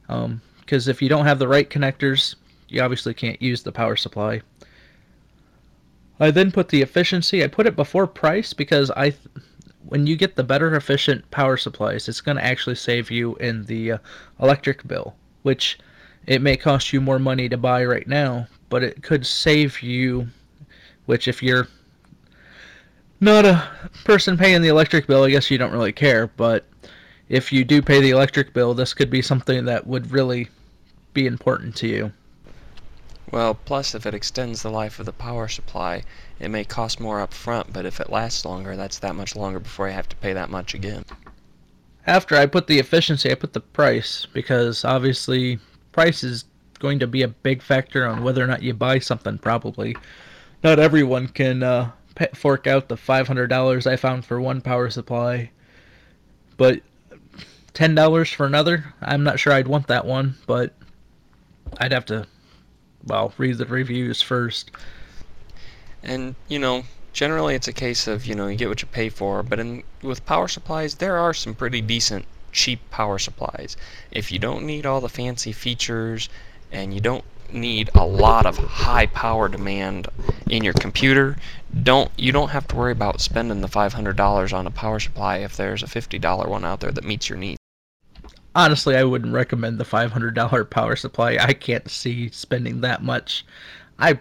Because 0.08 0.88
um, 0.88 0.92
if 0.92 1.02
you 1.02 1.10
don't 1.10 1.26
have 1.26 1.40
the 1.40 1.48
right 1.48 1.70
connectors, 1.70 2.36
you 2.70 2.82
obviously 2.82 3.14
can't 3.14 3.42
use 3.42 3.62
the 3.62 3.72
power 3.72 3.96
supply. 3.96 4.42
I 6.20 6.32
then 6.32 6.52
put 6.52 6.70
the 6.70 6.82
efficiency. 6.82 7.44
I 7.44 7.48
put 7.48 7.68
it 7.68 7.76
before 7.76 8.08
price 8.08 8.54
because 8.54 8.90
I, 8.92 9.14
when 9.86 10.08
you 10.08 10.16
get 10.16 10.36
the 10.36 10.44
better 10.44 10.76
efficient 10.76 11.30
power 11.32 11.58
supplies, 11.58 12.08
it's 12.08 12.22
going 12.22 12.38
to 12.38 12.46
actually 12.46 12.76
save 12.76 13.12
you 13.12 13.36
in 13.36 13.66
the 13.66 13.94
uh, 13.94 13.98
electric 14.40 14.88
bill, 14.88 15.16
which 15.44 15.80
it 16.26 16.42
may 16.42 16.56
cost 16.56 16.94
you 16.94 17.02
more 17.02 17.20
money 17.20 17.50
to 17.50 17.58
buy 17.58 17.84
right 17.86 18.08
now, 18.08 18.48
but 18.70 18.84
it 18.84 19.04
could 19.04 19.26
save 19.26 19.82
you. 19.82 20.28
Which, 21.06 21.28
if 21.28 21.44
you're 21.44 21.68
not 23.24 23.46
a 23.46 23.70
person 24.04 24.38
paying 24.38 24.62
the 24.62 24.68
electric 24.68 25.08
bill, 25.08 25.24
I 25.24 25.30
guess 25.30 25.50
you 25.50 25.58
don't 25.58 25.72
really 25.72 25.92
care. 25.92 26.28
But 26.28 26.66
if 27.30 27.52
you 27.52 27.64
do 27.64 27.82
pay 27.82 28.02
the 28.02 28.12
electric 28.12 28.54
bill, 28.54 28.74
this 28.74 28.94
could 28.94 29.10
be 29.10 29.22
something 29.22 29.66
that 29.66 29.88
would 29.88 30.12
really 30.12 30.50
be 31.14 31.26
important 31.26 31.76
to 31.78 31.88
you. 31.88 32.12
Well, 33.32 33.56
plus 33.56 33.96
if 33.96 34.06
it 34.06 34.14
extends 34.14 34.62
the 34.62 34.70
life 34.70 35.00
of 35.00 35.08
the 35.08 35.12
power 35.12 35.48
supply, 35.48 36.04
it 36.40 36.50
may 36.50 36.64
cost 36.64 37.00
more 37.00 37.20
up 37.20 37.34
front, 37.34 37.74
but 37.74 37.86
if 37.86 38.00
it 38.00 38.12
lasts 38.12 38.46
longer, 38.46 38.76
that's 38.76 39.00
that 39.00 39.16
much 39.16 39.36
longer 39.36 39.60
before 39.60 39.88
you 39.88 39.94
have 39.94 40.10
to 40.10 40.16
pay 40.18 40.34
that 40.34 40.52
much 40.52 40.76
again. 40.76 41.04
After 42.06 42.36
I 42.36 42.46
put 42.46 42.68
the 42.68 42.80
efficiency, 42.80 43.32
I 43.32 43.36
put 43.36 43.54
the 43.54 43.62
price 43.62 44.28
because 44.34 44.86
obviously 44.86 45.58
price 45.94 46.24
is 46.24 46.46
going 46.80 47.00
to 47.00 47.08
be 47.08 47.24
a 47.24 47.28
big 47.28 47.62
factor 47.62 48.06
on 48.06 48.24
whether 48.24 48.44
or 48.44 48.48
not 48.48 48.62
you 48.62 48.74
buy 48.74 49.00
something 49.00 49.38
probably. 49.38 49.96
Not 50.64 50.80
everyone 50.80 51.28
can 51.30 51.64
uh, 51.64 51.92
fork 52.34 52.68
out 52.68 52.90
the 52.90 52.96
$500 52.96 53.88
I 53.88 53.96
found 53.96 54.26
for 54.26 54.40
one 54.40 54.62
power 54.62 54.90
supply, 54.90 55.52
but 56.58 56.82
$10 57.74 58.34
for 58.36 58.46
another, 58.46 58.94
I'm 59.02 59.24
not 59.24 59.40
sure 59.40 59.54
I'd 59.54 59.68
want 59.68 59.88
that 59.88 60.06
one, 60.06 60.36
but 60.46 60.74
I'd 61.80 61.92
have 61.92 62.06
to 62.06 62.28
well, 63.06 63.34
read 63.38 63.58
the 63.58 63.66
reviews 63.66 64.22
first. 64.22 64.72
And, 66.02 66.36
you 66.48 66.60
know, 66.60 66.84
generally 67.12 67.56
it's 67.56 67.68
a 67.68 67.74
case 67.74 68.08
of, 68.08 68.26
you 68.26 68.36
know, 68.36 68.48
you 68.48 68.56
get 68.56 68.70
what 68.70 68.82
you 68.82 68.88
pay 68.88 69.10
for, 69.10 69.44
but 69.44 69.60
in 69.60 69.84
with 70.02 70.26
power 70.26 70.48
supplies, 70.48 70.96
there 70.96 71.18
are 71.18 71.34
some 71.34 71.54
pretty 71.54 71.82
decent 71.82 72.26
cheap 72.52 72.80
power 72.92 73.20
supplies. 73.20 73.78
If 74.12 74.32
you 74.32 74.40
don't 74.40 74.66
need 74.66 74.86
all 74.86 75.02
the 75.02 75.10
fancy 75.10 75.52
features 75.52 76.30
and 76.72 76.94
you 76.94 77.00
don't 77.00 77.24
need 77.54 77.90
a 77.96 78.06
lot 78.06 78.46
of 78.46 78.58
high 78.58 79.06
power 79.08 79.48
demand 79.48 80.08
in 80.50 80.64
your 80.64 80.74
computer, 80.74 81.38
don't 81.84 82.12
you 82.18 82.32
don't 82.32 82.50
have 82.50 82.68
to 82.68 82.76
worry 82.76 82.92
about 82.92 83.22
spending 83.22 83.62
the 83.62 83.68
$500 83.68 84.54
on 84.54 84.68
a 84.68 84.72
power 84.72 85.00
supply 85.00 85.38
if 85.38 85.58
there's 85.58 85.84
a 85.84 85.88
$50 85.88 86.48
one 86.48 86.66
out 86.66 86.80
there 86.80 86.92
that 86.92 87.04
meets 87.04 87.30
your 87.30 87.38
needs 87.38 87.58
honestly, 88.56 88.96
I 88.96 89.04
wouldn't 89.04 89.34
recommend 89.34 89.78
the 89.78 89.86
$500 89.86 90.70
power 90.70 90.96
supply. 90.96 91.38
I 91.40 91.54
can't 91.54 91.90
see 91.90 92.30
spending 92.30 92.82
that 92.82 93.04
much. 93.04 93.46
I, 94.00 94.20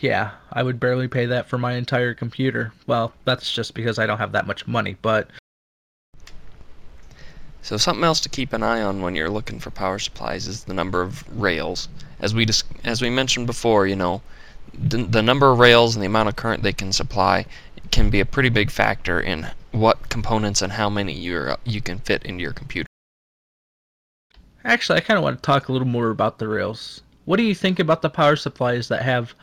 yeah, 0.00 0.32
I 0.52 0.62
would 0.62 0.80
barely 0.80 1.08
pay 1.08 1.26
that 1.26 1.48
for 1.48 1.58
my 1.58 1.74
entire 1.74 2.14
computer. 2.14 2.72
Well, 2.86 3.12
that's 3.24 3.52
just 3.52 3.74
because 3.74 3.98
I 3.98 4.06
don't 4.06 4.18
have 4.18 4.32
that 4.32 4.46
much 4.46 4.66
money, 4.66 4.96
but. 5.02 5.30
So 7.62 7.76
something 7.76 8.04
else 8.04 8.20
to 8.20 8.28
keep 8.28 8.52
an 8.52 8.62
eye 8.62 8.80
on 8.80 9.02
when 9.02 9.14
you're 9.14 9.30
looking 9.30 9.60
for 9.60 9.70
power 9.70 9.98
supplies 9.98 10.46
is 10.46 10.64
the 10.64 10.74
number 10.74 11.02
of 11.02 11.24
rails. 11.38 11.88
As 12.20 12.34
we 12.34 12.44
dis- 12.44 12.64
as 12.84 13.02
we 13.02 13.10
mentioned 13.10 13.46
before, 13.46 13.86
you 13.86 13.96
know, 13.96 14.22
the, 14.72 14.98
the 14.98 15.22
number 15.22 15.50
of 15.50 15.58
rails 15.58 15.94
and 15.94 16.02
the 16.02 16.06
amount 16.06 16.28
of 16.28 16.36
current 16.36 16.62
they 16.62 16.72
can 16.72 16.92
supply 16.92 17.46
can 17.90 18.10
be 18.10 18.20
a 18.20 18.26
pretty 18.26 18.48
big 18.48 18.70
factor 18.70 19.20
in 19.20 19.48
what 19.72 20.08
components 20.08 20.62
and 20.62 20.72
how 20.72 20.88
many 20.88 21.12
you 21.12 21.54
you 21.64 21.80
can 21.80 21.98
fit 21.98 22.22
into 22.24 22.42
your 22.42 22.52
computer. 22.52 22.86
Actually, 24.64 24.98
I 24.98 25.02
kind 25.02 25.18
of 25.18 25.24
want 25.24 25.38
to 25.38 25.42
talk 25.42 25.68
a 25.68 25.72
little 25.72 25.88
more 25.88 26.10
about 26.10 26.38
the 26.38 26.48
rails. 26.48 27.02
What 27.24 27.36
do 27.36 27.42
you 27.42 27.54
think 27.54 27.78
about 27.78 28.02
the 28.02 28.10
power 28.10 28.36
supplies 28.36 28.88
that 28.88 29.02
have 29.02 29.34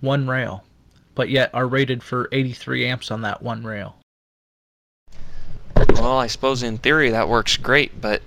one 0.00 0.26
rail, 0.26 0.64
but 1.14 1.28
yet 1.28 1.50
are 1.54 1.66
rated 1.66 2.02
for 2.02 2.28
83 2.32 2.86
amps 2.86 3.10
on 3.10 3.22
that 3.22 3.42
one 3.42 3.64
rail? 3.64 3.97
Well, 6.08 6.20
I 6.20 6.26
suppose 6.26 6.62
in 6.62 6.78
theory 6.78 7.10
that 7.10 7.28
works 7.28 7.58
great, 7.58 8.00
but 8.00 8.22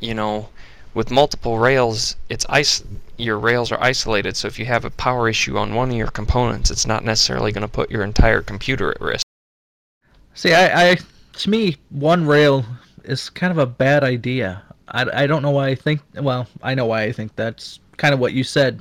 you 0.00 0.14
know, 0.14 0.48
with 0.94 1.10
multiple 1.10 1.58
rails, 1.58 2.16
it's 2.30 2.46
ice. 2.48 2.82
Your 3.18 3.38
rails 3.38 3.70
are 3.70 3.78
isolated, 3.82 4.34
so 4.34 4.48
if 4.48 4.58
you 4.58 4.64
have 4.64 4.86
a 4.86 4.90
power 4.90 5.28
issue 5.28 5.58
on 5.58 5.74
one 5.74 5.90
of 5.90 5.94
your 5.94 6.06
components, 6.06 6.70
it's 6.70 6.86
not 6.86 7.04
necessarily 7.04 7.52
going 7.52 7.68
to 7.68 7.68
put 7.68 7.90
your 7.90 8.02
entire 8.02 8.40
computer 8.40 8.92
at 8.92 9.00
risk. 9.02 9.26
See, 10.32 10.54
I, 10.54 10.92
I 10.92 10.96
to 11.34 11.50
me, 11.50 11.76
one 11.90 12.26
rail 12.26 12.64
is 13.04 13.28
kind 13.28 13.50
of 13.50 13.58
a 13.58 13.66
bad 13.66 14.04
idea. 14.04 14.62
I, 14.88 15.24
I 15.24 15.26
don't 15.26 15.42
know 15.42 15.50
why 15.50 15.68
I 15.68 15.74
think. 15.74 16.00
Well, 16.14 16.48
I 16.62 16.74
know 16.74 16.86
why 16.86 17.02
I 17.02 17.12
think 17.12 17.36
that's 17.36 17.78
kind 17.98 18.14
of 18.14 18.20
what 18.20 18.32
you 18.32 18.42
said. 18.42 18.80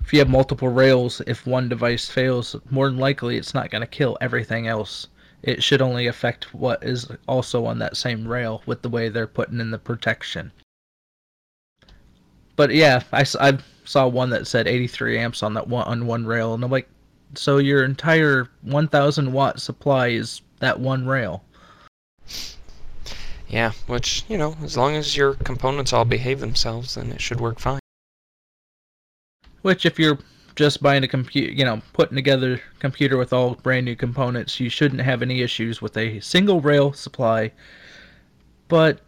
If 0.00 0.12
you 0.12 0.18
have 0.18 0.28
multiple 0.28 0.66
rails, 0.66 1.22
if 1.28 1.46
one 1.46 1.68
device 1.68 2.10
fails, 2.10 2.56
more 2.70 2.90
than 2.90 2.98
likely 2.98 3.36
it's 3.36 3.54
not 3.54 3.70
going 3.70 3.82
to 3.82 3.86
kill 3.86 4.18
everything 4.20 4.66
else. 4.66 5.06
It 5.42 5.62
should 5.62 5.82
only 5.82 6.06
affect 6.06 6.54
what 6.54 6.84
is 6.84 7.08
also 7.26 7.66
on 7.66 7.78
that 7.80 7.96
same 7.96 8.28
rail 8.28 8.62
with 8.64 8.82
the 8.82 8.88
way 8.88 9.08
they're 9.08 9.26
putting 9.26 9.60
in 9.60 9.70
the 9.70 9.78
protection. 9.78 10.52
But 12.54 12.72
yeah, 12.72 13.02
I, 13.12 13.24
I 13.40 13.58
saw 13.84 14.06
one 14.06 14.30
that 14.30 14.46
said 14.46 14.68
83 14.68 15.18
amps 15.18 15.42
on 15.42 15.54
that 15.54 15.66
one 15.66 15.86
on 15.86 16.06
one 16.06 16.26
rail, 16.26 16.54
and 16.54 16.62
I'm 16.62 16.70
like, 16.70 16.88
so 17.34 17.56
your 17.56 17.84
entire 17.84 18.48
1,000 18.62 19.32
watt 19.32 19.60
supply 19.60 20.08
is 20.08 20.42
that 20.60 20.78
one 20.78 21.06
rail. 21.06 21.42
Yeah, 23.48 23.72
which, 23.86 24.24
you 24.28 24.38
know, 24.38 24.56
as 24.62 24.76
long 24.76 24.94
as 24.96 25.16
your 25.16 25.34
components 25.34 25.92
all 25.92 26.04
behave 26.04 26.40
themselves, 26.40 26.94
then 26.94 27.10
it 27.10 27.20
should 27.20 27.40
work 27.40 27.58
fine. 27.58 27.80
Which, 29.62 29.84
if 29.84 29.98
you're 29.98 30.18
just 30.54 30.82
buying 30.82 31.02
a 31.02 31.08
computer, 31.08 31.52
you 31.52 31.64
know, 31.64 31.80
putting 31.92 32.16
together 32.16 32.60
computer 32.78 33.16
with 33.16 33.32
all 33.32 33.54
brand 33.54 33.86
new 33.86 33.96
components, 33.96 34.60
you 34.60 34.68
shouldn't 34.68 35.00
have 35.00 35.22
any 35.22 35.42
issues 35.42 35.80
with 35.80 35.96
a 35.96 36.20
single 36.20 36.60
rail 36.60 36.92
supply. 36.92 37.52
But 38.68 39.00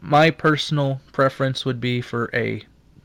my 0.00 0.30
personal 0.30 1.00
preference 1.12 1.64
would 1.64 1.80
be 1.80 2.00
for 2.00 2.30
a 2.34 2.64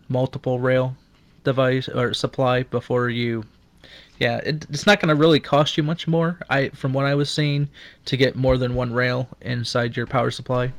multiple 0.09 0.59
rail 0.59 0.95
device 1.43 1.87
or 1.87 2.13
supply 2.13 2.63
before 2.63 3.09
you 3.09 3.43
yeah, 4.19 4.37
it, 4.37 4.65
it's 4.69 4.87
not 4.87 4.99
going 4.99 5.15
to 5.15 5.19
really 5.19 5.39
cost 5.39 5.77
you 5.77 5.83
much 5.83 6.07
more. 6.07 6.39
I 6.49 6.69
from 6.69 6.91
what 6.91 7.05
I 7.05 7.15
was 7.15 7.29
seeing 7.29 7.69
to 8.05 8.17
get 8.17 8.35
more 8.35 8.57
than 8.57 8.73
one 8.73 8.91
rail 8.91 9.29
inside 9.41 9.95
your 9.95 10.07
power 10.07 10.31
supply. 10.31 10.73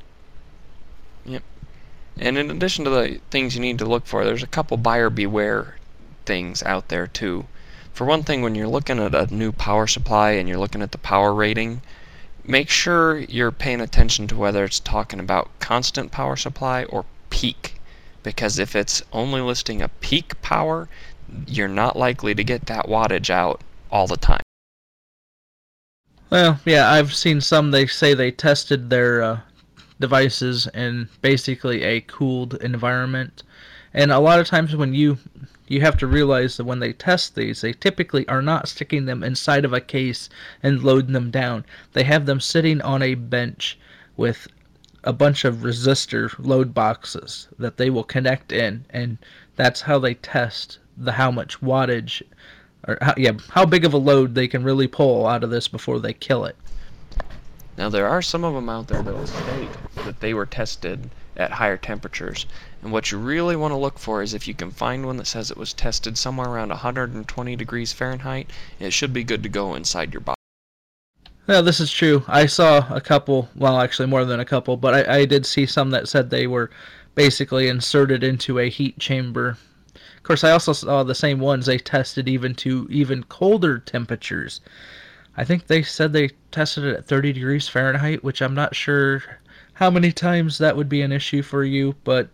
Yep. 1.25 1.43
And 2.19 2.37
in 2.37 2.51
addition 2.51 2.85
to 2.85 2.91
the 2.91 3.21
things 3.31 3.55
you 3.55 3.61
need 3.61 3.79
to 3.79 3.87
look 3.87 4.07
for, 4.07 4.25
there's 4.25 4.43
a 4.43 4.49
couple 4.49 4.77
buyer 4.77 5.09
beware 5.09 5.77
things 6.29 6.62
out 6.62 6.88
there 6.88 7.07
too. 7.07 7.47
For 7.93 8.05
one 8.05 8.23
thing, 8.23 8.43
when 8.43 8.55
you're 8.55 8.69
looking 8.69 9.01
at 9.01 9.14
a 9.14 9.35
new 9.35 9.51
power 9.51 9.88
supply 9.88 10.33
and 10.33 10.49
you're 10.49 10.59
looking 10.59 10.83
at 10.83 10.93
the 10.93 10.99
power 10.99 11.35
rating, 11.35 11.81
make 12.45 12.71
sure 12.71 13.19
you're 13.19 13.51
paying 13.51 13.81
attention 13.81 14.29
to 14.29 14.37
whether 14.37 14.62
it's 14.62 14.79
talking 14.79 15.19
about 15.19 15.51
constant 15.59 16.12
power 16.12 16.37
supply 16.37 16.85
or 16.85 17.07
peak. 17.31 17.81
Because 18.23 18.59
if 18.59 18.77
it's 18.77 19.03
only 19.12 19.41
listing 19.41 19.83
a 19.83 19.88
peak 19.88 20.41
power, 20.43 20.88
you're 21.47 21.67
not 21.67 21.97
likely 21.97 22.35
to 22.35 22.45
get 22.45 22.67
that 22.67 22.87
wattage 22.87 23.31
out 23.31 23.62
all 23.91 24.07
the 24.07 24.17
time. 24.17 24.43
Well, 26.31 26.61
yeah, 26.67 26.93
I've 26.93 27.14
seen 27.14 27.41
some. 27.41 27.71
They 27.71 27.87
say 27.87 28.12
they 28.12 28.31
tested 28.31 28.91
their 28.91 29.23
uh, 29.23 29.41
devices 29.99 30.69
in 30.75 31.09
basically 31.23 31.83
a 31.83 32.03
cooled 32.03 32.55
environment, 32.62 33.43
and 33.95 34.12
a 34.12 34.19
lot 34.19 34.38
of 34.38 34.47
times 34.47 34.77
when 34.77 34.93
you 34.93 35.19
you 35.68 35.81
have 35.81 35.96
to 35.98 36.07
realize 36.07 36.57
that 36.57 36.64
when 36.64 36.81
they 36.81 36.92
test 36.92 37.35
these, 37.35 37.61
they 37.61 37.72
typically 37.72 38.26
are 38.28 38.42
not 38.42 38.68
sticking 38.68 39.04
them 39.04 39.22
inside 39.22 39.64
of 39.64 39.72
a 39.72 39.81
case 39.81 40.28
and 40.62 40.83
loading 40.83 41.12
them 41.12 41.31
down. 41.31 41.64
They 41.92 42.04
have 42.04 42.26
them 42.26 42.40
sitting 42.40 42.81
on 42.83 43.02
a 43.02 43.14
bench 43.14 43.78
with 44.16 44.48
a 45.04 45.12
bunch 45.12 45.44
of 45.44 45.57
resistor 45.57 46.35
load 46.38 46.74
boxes 46.74 47.48
that 47.59 47.76
they 47.76 47.90
will 47.90 48.04
connect 48.04 48.52
in, 48.52 48.85
and 48.90 49.18
that's 49.57 49.83
how 49.83 49.98
they 49.98 50.14
test 50.14 50.78
the 50.96 51.12
how 51.12 51.31
much 51.31 51.61
wattage 51.61 52.22
or 52.87 52.98
how, 53.00 53.14
yeah, 53.16 53.33
how 53.50 53.64
big 53.64 53.85
of 53.85 53.92
a 53.92 53.98
load 53.98 54.35
they 54.35 54.48
can 54.48 54.64
really 54.64 54.87
pull 54.87 55.26
out 55.26 55.44
of 55.44 55.50
this 55.50 55.68
before 55.68 55.98
they 56.00 56.12
kill 56.12 56.44
it. 56.44 56.57
Now 57.76 57.88
there 57.88 58.09
are 58.09 58.22
some 58.22 58.44
of 58.44 58.54
them 58.54 58.68
out 58.68 58.88
there 58.88 59.02
that 59.02 59.14
will 59.14 59.26
state 59.26 59.68
that 60.04 60.20
they 60.20 60.35
were 60.35 60.46
tested 60.46 61.11
at 61.37 61.52
higher 61.52 61.76
temperatures, 61.76 62.46
And 62.83 62.93
what 62.93 63.11
you 63.11 63.19
really 63.19 63.57
want 63.57 63.73
to 63.73 63.77
look 63.77 63.99
for 63.99 64.23
is 64.23 64.35
if 64.35 64.47
you 64.47 64.55
can 64.55 64.71
find 64.71 65.05
one 65.05 65.17
that 65.17 65.27
says 65.27 65.51
it 65.51 65.57
was 65.57 65.73
tested 65.73 66.17
somewhere 66.17 66.49
around 66.49 66.69
120 66.69 67.57
degrees 67.57 67.93
Fahrenheit, 67.93 68.51
it 68.79 68.93
should 68.93 69.12
be 69.12 69.25
good 69.25 69.43
to 69.43 69.49
go 69.49 69.75
inside 69.75 70.12
your 70.14 70.21
body. 70.21 70.37
Yeah, 71.49 71.61
this 71.62 71.81
is 71.81 71.91
true. 71.91 72.25
I 72.29 72.47
saw 72.47 72.87
a 72.95 73.01
couple, 73.01 73.49
well, 73.57 73.81
actually 73.81 74.07
more 74.07 74.25
than 74.25 74.38
a 74.38 74.45
couple, 74.45 74.77
but 74.77 75.09
I, 75.09 75.21
I 75.21 75.25
did 75.25 75.47
see 75.47 75.67
some 75.67 75.91
that 75.91 76.07
said 76.07 76.31
they 76.31 76.47
were 76.47 76.71
basically 77.14 77.69
inserted 77.69 78.23
into 78.23 78.59
a 78.59 78.69
heat 78.69 78.99
chamber. 78.99 79.57
Of 80.17 80.23
course, 80.23 80.45
I 80.45 80.51
also 80.53 80.73
saw 80.73 81.03
the 81.03 81.14
same 81.14 81.41
ones 81.41 81.67
they 81.67 81.79
tested 81.79 82.29
even 82.29 82.55
to 82.57 82.87
even 82.91 83.25
colder 83.25 83.79
temperatures. 83.79 84.61
I 85.37 85.45
think 85.45 85.67
they 85.67 85.83
said 85.83 86.12
they 86.12 86.31
tested 86.53 86.85
it 86.85 86.97
at 86.97 87.07
30 87.07 87.33
degrees 87.33 87.67
Fahrenheit, 87.67 88.23
which 88.23 88.43
I'm 88.43 88.55
not 88.55 88.77
sure 88.77 89.23
how 89.75 89.91
many 89.91 90.12
times 90.12 90.59
that 90.59 90.77
would 90.77 90.88
be 90.88 91.03
an 91.03 91.12
issue 91.12 91.43
for 91.43 91.64
you, 91.64 91.95
but 92.05 92.29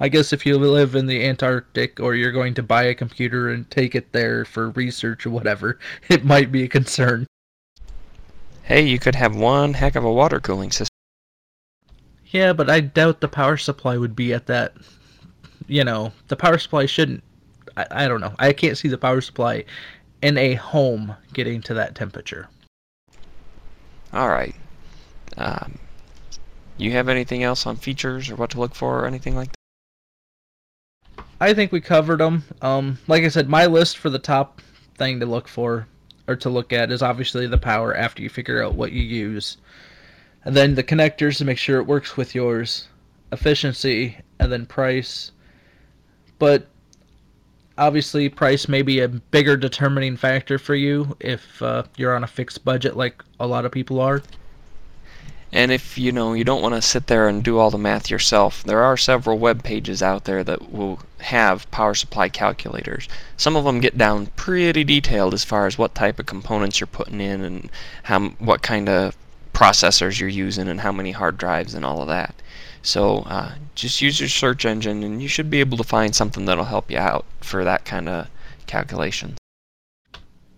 I 0.00 0.08
guess 0.08 0.32
if 0.32 0.46
you 0.46 0.56
live 0.58 0.94
in 0.94 1.06
the 1.06 1.24
Antarctic 1.26 1.98
or 1.98 2.14
you're 2.14 2.32
going 2.32 2.54
to 2.54 2.62
buy 2.62 2.84
a 2.84 2.94
computer 2.94 3.50
and 3.50 3.68
take 3.70 3.94
it 3.94 4.12
there 4.12 4.44
for 4.44 4.70
research 4.70 5.26
or 5.26 5.30
whatever, 5.30 5.78
it 6.08 6.24
might 6.24 6.52
be 6.52 6.62
a 6.62 6.68
concern. 6.68 7.26
Hey, 8.62 8.82
you 8.82 8.98
could 8.98 9.14
have 9.14 9.34
one 9.34 9.74
heck 9.74 9.96
of 9.96 10.04
a 10.04 10.12
water 10.12 10.40
cooling 10.40 10.70
system. 10.70 10.94
Yeah, 12.26 12.52
but 12.52 12.68
I 12.68 12.80
doubt 12.80 13.20
the 13.20 13.28
power 13.28 13.56
supply 13.56 13.96
would 13.96 14.14
be 14.14 14.34
at 14.34 14.46
that. 14.46 14.74
You 15.66 15.84
know, 15.84 16.12
the 16.28 16.36
power 16.36 16.58
supply 16.58 16.86
shouldn't. 16.86 17.24
I, 17.76 17.86
I 17.90 18.08
don't 18.08 18.20
know. 18.20 18.34
I 18.38 18.52
can't 18.52 18.76
see 18.76 18.88
the 18.88 18.98
power 18.98 19.20
supply 19.20 19.64
in 20.22 20.36
a 20.36 20.54
home 20.54 21.16
getting 21.32 21.62
to 21.62 21.74
that 21.74 21.94
temperature. 21.94 22.48
All 24.12 24.28
right. 24.28 24.54
Um, 25.36 25.78
you 26.76 26.92
have 26.92 27.08
anything 27.08 27.42
else 27.42 27.66
on 27.66 27.76
features 27.76 28.30
or 28.30 28.36
what 28.36 28.50
to 28.50 28.60
look 28.60 28.74
for 28.74 29.00
or 29.00 29.06
anything 29.06 29.34
like 29.34 29.48
that? 29.48 29.57
I 31.40 31.54
think 31.54 31.70
we 31.70 31.80
covered 31.80 32.18
them. 32.18 32.44
Um, 32.62 32.98
like 33.06 33.22
I 33.22 33.28
said, 33.28 33.48
my 33.48 33.66
list 33.66 33.98
for 33.98 34.10
the 34.10 34.18
top 34.18 34.60
thing 34.96 35.20
to 35.20 35.26
look 35.26 35.46
for 35.46 35.86
or 36.26 36.36
to 36.36 36.50
look 36.50 36.72
at 36.72 36.90
is 36.90 37.02
obviously 37.02 37.46
the 37.46 37.58
power 37.58 37.94
after 37.96 38.22
you 38.22 38.28
figure 38.28 38.62
out 38.62 38.74
what 38.74 38.92
you 38.92 39.02
use. 39.02 39.56
And 40.44 40.56
then 40.56 40.74
the 40.74 40.82
connectors 40.82 41.38
to 41.38 41.44
make 41.44 41.58
sure 41.58 41.78
it 41.78 41.86
works 41.86 42.16
with 42.16 42.34
yours, 42.34 42.88
efficiency, 43.32 44.18
and 44.40 44.50
then 44.50 44.66
price. 44.66 45.32
But 46.38 46.66
obviously, 47.76 48.28
price 48.28 48.68
may 48.68 48.82
be 48.82 49.00
a 49.00 49.08
bigger 49.08 49.56
determining 49.56 50.16
factor 50.16 50.58
for 50.58 50.74
you 50.74 51.16
if 51.20 51.62
uh, 51.62 51.84
you're 51.96 52.14
on 52.14 52.24
a 52.24 52.28
fixed 52.28 52.64
budget 52.64 52.96
like 52.96 53.22
a 53.40 53.46
lot 53.46 53.64
of 53.64 53.72
people 53.72 54.00
are. 54.00 54.22
And 55.50 55.72
if 55.72 55.96
you 55.96 56.12
know 56.12 56.34
you 56.34 56.44
don't 56.44 56.60
want 56.62 56.74
to 56.74 56.82
sit 56.82 57.06
there 57.06 57.26
and 57.26 57.42
do 57.42 57.58
all 57.58 57.70
the 57.70 57.78
math 57.78 58.10
yourself, 58.10 58.62
there 58.64 58.82
are 58.82 58.96
several 58.96 59.38
web 59.38 59.62
pages 59.62 60.02
out 60.02 60.24
there 60.24 60.44
that 60.44 60.70
will 60.70 61.00
have 61.20 61.70
power 61.70 61.94
supply 61.94 62.28
calculators. 62.28 63.08
Some 63.36 63.56
of 63.56 63.64
them 63.64 63.80
get 63.80 63.96
down 63.96 64.26
pretty 64.36 64.84
detailed 64.84 65.32
as 65.32 65.44
far 65.44 65.66
as 65.66 65.78
what 65.78 65.94
type 65.94 66.18
of 66.18 66.26
components 66.26 66.80
you're 66.80 66.86
putting 66.86 67.20
in 67.20 67.42
and 67.42 67.70
how 68.04 68.28
what 68.38 68.62
kind 68.62 68.88
of 68.88 69.16
processors 69.54 70.20
you're 70.20 70.28
using 70.28 70.68
and 70.68 70.82
how 70.82 70.92
many 70.92 71.12
hard 71.12 71.38
drives 71.38 71.74
and 71.74 71.84
all 71.84 72.02
of 72.02 72.08
that. 72.08 72.34
So 72.82 73.20
uh, 73.20 73.54
just 73.74 74.00
use 74.00 74.20
your 74.20 74.28
search 74.28 74.64
engine 74.64 75.02
and 75.02 75.20
you 75.20 75.28
should 75.28 75.50
be 75.50 75.60
able 75.60 75.78
to 75.78 75.84
find 75.84 76.14
something 76.14 76.44
that'll 76.44 76.64
help 76.64 76.90
you 76.90 76.98
out 76.98 77.24
for 77.40 77.64
that 77.64 77.84
kind 77.84 78.08
of 78.08 78.28
calculation. 78.66 79.36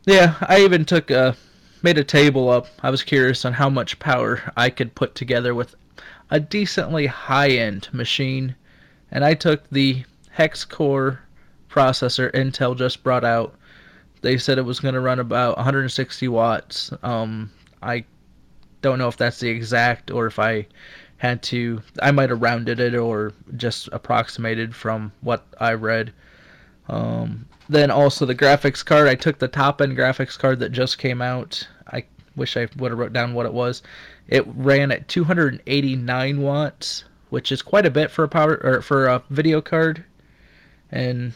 Yeah, 0.05 0.35
I 0.41 0.61
even 0.63 0.85
took 0.85 1.11
a 1.11 1.37
made 1.83 1.99
a 1.99 2.05
table 2.05 2.51
up. 2.51 2.67
I 2.83 2.91
was 2.91 3.03
curious 3.03 3.45
on 3.45 3.55
how 3.55 3.71
much 3.71 3.99
power 3.99 4.53
I 4.57 4.71
could 4.71 4.95
put 4.95 5.15
together 5.15 5.55
with 5.55 5.75
a 6.31 6.41
decently 6.41 7.07
high-end 7.07 7.89
machine, 7.93 8.55
and 9.11 9.25
I 9.25 9.35
took 9.35 9.69
the 9.71 10.05
hex 10.31 10.65
core 10.65 11.21
processor 11.69 12.31
Intel 12.33 12.77
just 12.77 13.03
brought 13.03 13.25
out. 13.25 13.55
They 14.23 14.37
said 14.39 14.59
it 14.59 14.63
was 14.63 14.81
going 14.81 14.95
to 14.95 15.01
run 15.01 15.19
about 15.19 15.57
160 15.57 16.29
watts. 16.29 16.93
Um, 17.03 17.51
I 17.83 18.05
don't 18.83 18.99
know 18.99 19.09
if 19.09 19.17
that's 19.17 19.41
the 19.41 19.49
exact 19.49 20.11
or 20.11 20.27
if 20.27 20.39
I 20.39 20.67
had 21.19 21.43
to. 21.45 21.83
I 22.03 22.11
might 22.11 22.31
have 22.31 22.43
rounded 22.43 22.81
it 22.81 22.95
or 22.95 23.33
just 23.57 23.89
approximated 23.93 24.75
from 24.75 25.13
what 25.21 25.47
I 25.59 25.75
read. 25.75 26.13
Um, 26.89 27.47
then 27.71 27.91
also 27.91 28.27
the 28.27 28.35
graphics 28.35 28.85
card. 28.85 29.07
I 29.07 29.15
took 29.15 29.39
the 29.39 29.49
top 29.49 29.81
end 29.81 29.97
graphics 29.97 30.37
card 30.37 30.59
that 30.59 30.73
just 30.73 30.99
came 30.99 31.23
out. 31.23 31.67
I 31.87 32.05
wish 32.35 32.57
I 32.57 32.67
would 32.77 32.91
have 32.91 32.99
wrote 32.99 33.13
down 33.13 33.33
what 33.33 33.47
it 33.47 33.53
was. 33.53 33.83
It 34.27 34.45
ran 34.49 34.91
at 34.91 35.07
289 35.07 36.43
watts, 36.43 37.05
which 37.29 37.53
is 37.53 37.63
quite 37.63 37.87
a 37.87 37.91
bit 37.91 38.11
for 38.11 38.25
a 38.25 38.29
power 38.29 38.61
or 38.65 38.83
for 38.83 39.07
a 39.07 39.23
video 39.31 39.61
card. 39.61 40.05
And 40.91 41.33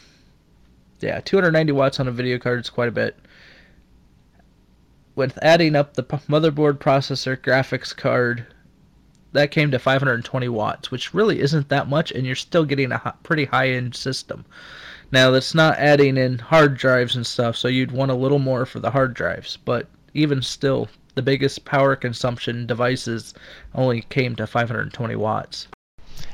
yeah, 0.99 1.21
290 1.21 1.71
watts 1.71 2.01
on 2.01 2.07
a 2.09 2.11
video 2.11 2.37
card 2.37 2.59
is 2.59 2.69
quite 2.69 2.89
a 2.89 2.91
bit. 2.91 3.17
With 5.15 5.39
adding 5.41 5.77
up 5.77 5.93
the 5.93 6.03
motherboard, 6.03 6.79
processor, 6.79 7.37
graphics 7.37 7.95
card, 7.95 8.45
that 9.31 9.51
came 9.51 9.71
to 9.71 9.79
520 9.79 10.49
watts, 10.49 10.91
which 10.91 11.13
really 11.13 11.39
isn't 11.39 11.69
that 11.69 11.87
much, 11.87 12.11
and 12.11 12.25
you're 12.25 12.35
still 12.35 12.65
getting 12.65 12.91
a 12.91 13.15
pretty 13.23 13.45
high 13.45 13.69
end 13.69 13.95
system. 13.95 14.45
Now 15.11 15.29
that's 15.29 15.53
not 15.53 15.77
adding 15.77 16.17
in 16.17 16.39
hard 16.39 16.77
drives 16.77 17.15
and 17.15 17.25
stuff, 17.27 17.55
so 17.55 17.67
you'd 17.67 17.91
want 17.91 18.11
a 18.11 18.15
little 18.15 18.39
more 18.39 18.65
for 18.65 18.79
the 18.79 18.91
hard 18.91 19.13
drives. 19.13 19.57
But 19.63 19.87
even 20.13 20.41
still, 20.41 20.89
the 21.13 21.21
biggest 21.21 21.63
power 21.63 21.95
consumption 21.95 22.65
devices 22.65 23.33
only 23.73 24.01
came 24.01 24.35
to 24.35 24.47
520 24.47 25.15
watts. 25.15 25.67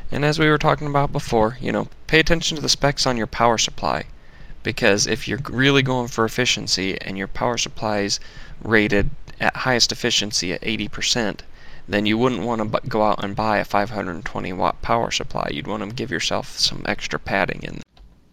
And 0.09 0.23
as 0.23 0.39
we 0.39 0.49
were 0.49 0.57
talking 0.57 0.87
about 0.87 1.11
before, 1.11 1.57
you 1.59 1.71
know, 1.71 1.87
pay 2.07 2.19
attention 2.19 2.55
to 2.55 2.61
the 2.61 2.69
specs 2.69 3.05
on 3.05 3.17
your 3.17 3.27
power 3.27 3.57
supply. 3.57 4.05
Because 4.63 5.07
if 5.07 5.27
you're 5.27 5.39
really 5.49 5.81
going 5.81 6.07
for 6.07 6.23
efficiency 6.23 6.99
and 7.01 7.17
your 7.17 7.27
power 7.27 7.57
supply 7.57 7.99
is 7.99 8.19
rated 8.63 9.09
at 9.39 9.57
highest 9.57 9.91
efficiency 9.91 10.53
at 10.53 10.61
80%, 10.61 11.39
then 11.87 12.05
you 12.05 12.17
wouldn't 12.17 12.43
want 12.43 12.61
to 12.61 12.87
go 12.87 13.03
out 13.03 13.23
and 13.23 13.35
buy 13.35 13.57
a 13.57 13.65
520 13.65 14.53
watt 14.53 14.81
power 14.81 15.11
supply. 15.11 15.49
You'd 15.51 15.67
want 15.67 15.83
to 15.83 15.95
give 15.95 16.11
yourself 16.11 16.57
some 16.57 16.83
extra 16.85 17.19
padding 17.19 17.61
in 17.63 17.81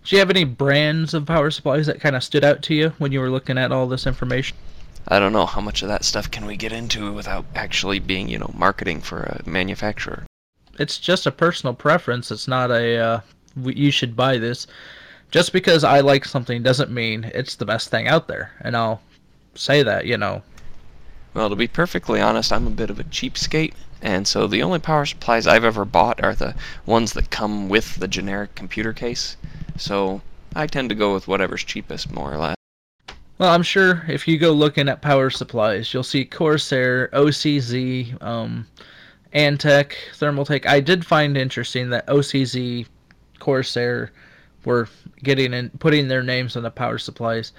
do 0.09 0.17
you 0.17 0.21
have 0.21 0.31
any 0.31 0.45
brands 0.45 1.13
of 1.13 1.27
power 1.27 1.51
supplies 1.51 1.85
that 1.87 2.01
kind 2.01 2.17
of 2.17 2.25
stood 2.25 2.43
out 2.43 2.63
to 2.63 2.75
you 2.75 2.89
when 2.97 3.13
you 3.13 3.21
were 3.21 3.29
looking 3.29 3.59
at 3.59 3.71
all 3.71 3.87
this 3.87 4.07
information? 4.07 4.57
I 5.07 5.19
don't 5.19 5.35
know 5.35 5.45
how 5.45 5.61
much 5.61 5.83
of 5.83 5.89
that 5.89 6.03
stuff 6.03 6.31
can 6.31 6.47
we 6.47 6.57
get 6.57 6.73
into 6.73 7.13
without 7.13 7.45
actually 7.55 7.99
being, 7.99 8.27
you 8.27 8.39
know, 8.39 8.51
marketing 8.55 9.03
for 9.03 9.25
a 9.25 9.43
manufacturer. 9.47 10.25
It's 10.79 10.97
just 10.97 11.27
a 11.27 11.31
personal 11.31 11.75
preference. 11.75 12.31
It's 12.31 12.49
not 12.49 12.71
a 12.71 12.97
uh, 12.97 13.21
you 13.63 13.91
should 13.91 14.17
buy 14.17 14.39
this. 14.39 14.67
Just 15.31 15.53
because 15.53 15.85
I 15.85 16.01
like 16.01 16.25
something 16.25 16.63
doesn't 16.63 16.91
mean 16.91 17.31
it's 17.35 17.57
the 17.57 17.67
best 17.67 17.91
thing 17.91 18.09
out 18.09 18.29
there, 18.29 18.53
and 18.63 18.75
I'll 18.75 19.03
say 19.55 19.83
that, 19.83 20.07
you 20.07 20.17
know. 20.17 20.43
Well, 21.35 21.51
to 21.51 21.57
be 21.57 21.69
perfectly 21.69 22.21
honest, 22.21 22.53
I'm 22.53 22.67
a 22.67 22.71
bit 22.71 22.91
of 22.91 22.99
a 22.99 23.05
cheapskate, 23.05 23.75
and 24.03 24.27
so 24.27 24.47
the 24.47 24.63
only 24.63 24.79
power 24.79 25.07
supplies 25.07 25.47
I've 25.47 25.65
ever 25.65 25.85
bought 25.85 26.23
are 26.23 26.35
the 26.35 26.55
ones 26.87 27.13
that 27.13 27.31
come 27.31 27.69
with 27.69 27.97
the 27.97 28.09
generic 28.09 28.55
computer 28.55 28.93
case. 28.93 29.37
So 29.77 30.23
I 30.55 30.67
tend 30.67 30.89
to 30.89 30.95
go 30.95 31.15
with 31.15 31.29
whatever's 31.29 31.65
cheapest, 31.65 32.13
more 32.13 32.33
or 32.33 32.39
less. 32.39 32.57
Well, 33.39 33.55
I'm 33.55 33.63
sure 33.63 34.05
if 34.09 34.27
you 34.27 34.37
go 34.37 34.53
looking 34.53 34.89
at 34.89 35.01
power 35.01 35.31
supplies, 35.31 35.95
you'll 35.95 36.03
see 36.03 36.25
Corsair, 36.25 37.09
OCZ, 37.13 38.21
um, 38.21 38.67
Antec, 39.33 39.93
Thermaltake. 40.15 40.67
I 40.67 40.81
did 40.81 41.07
find 41.07 41.37
interesting 41.37 41.91
that 41.91 42.07
OCZ, 42.09 42.87
Corsair 43.39 44.11
were 44.65 44.89
getting 45.23 45.55
and 45.55 45.79
putting 45.79 46.09
their 46.09 46.23
names 46.23 46.57
on 46.57 46.65
the 46.65 46.71
power 46.71 46.99
supplies. 46.99 47.53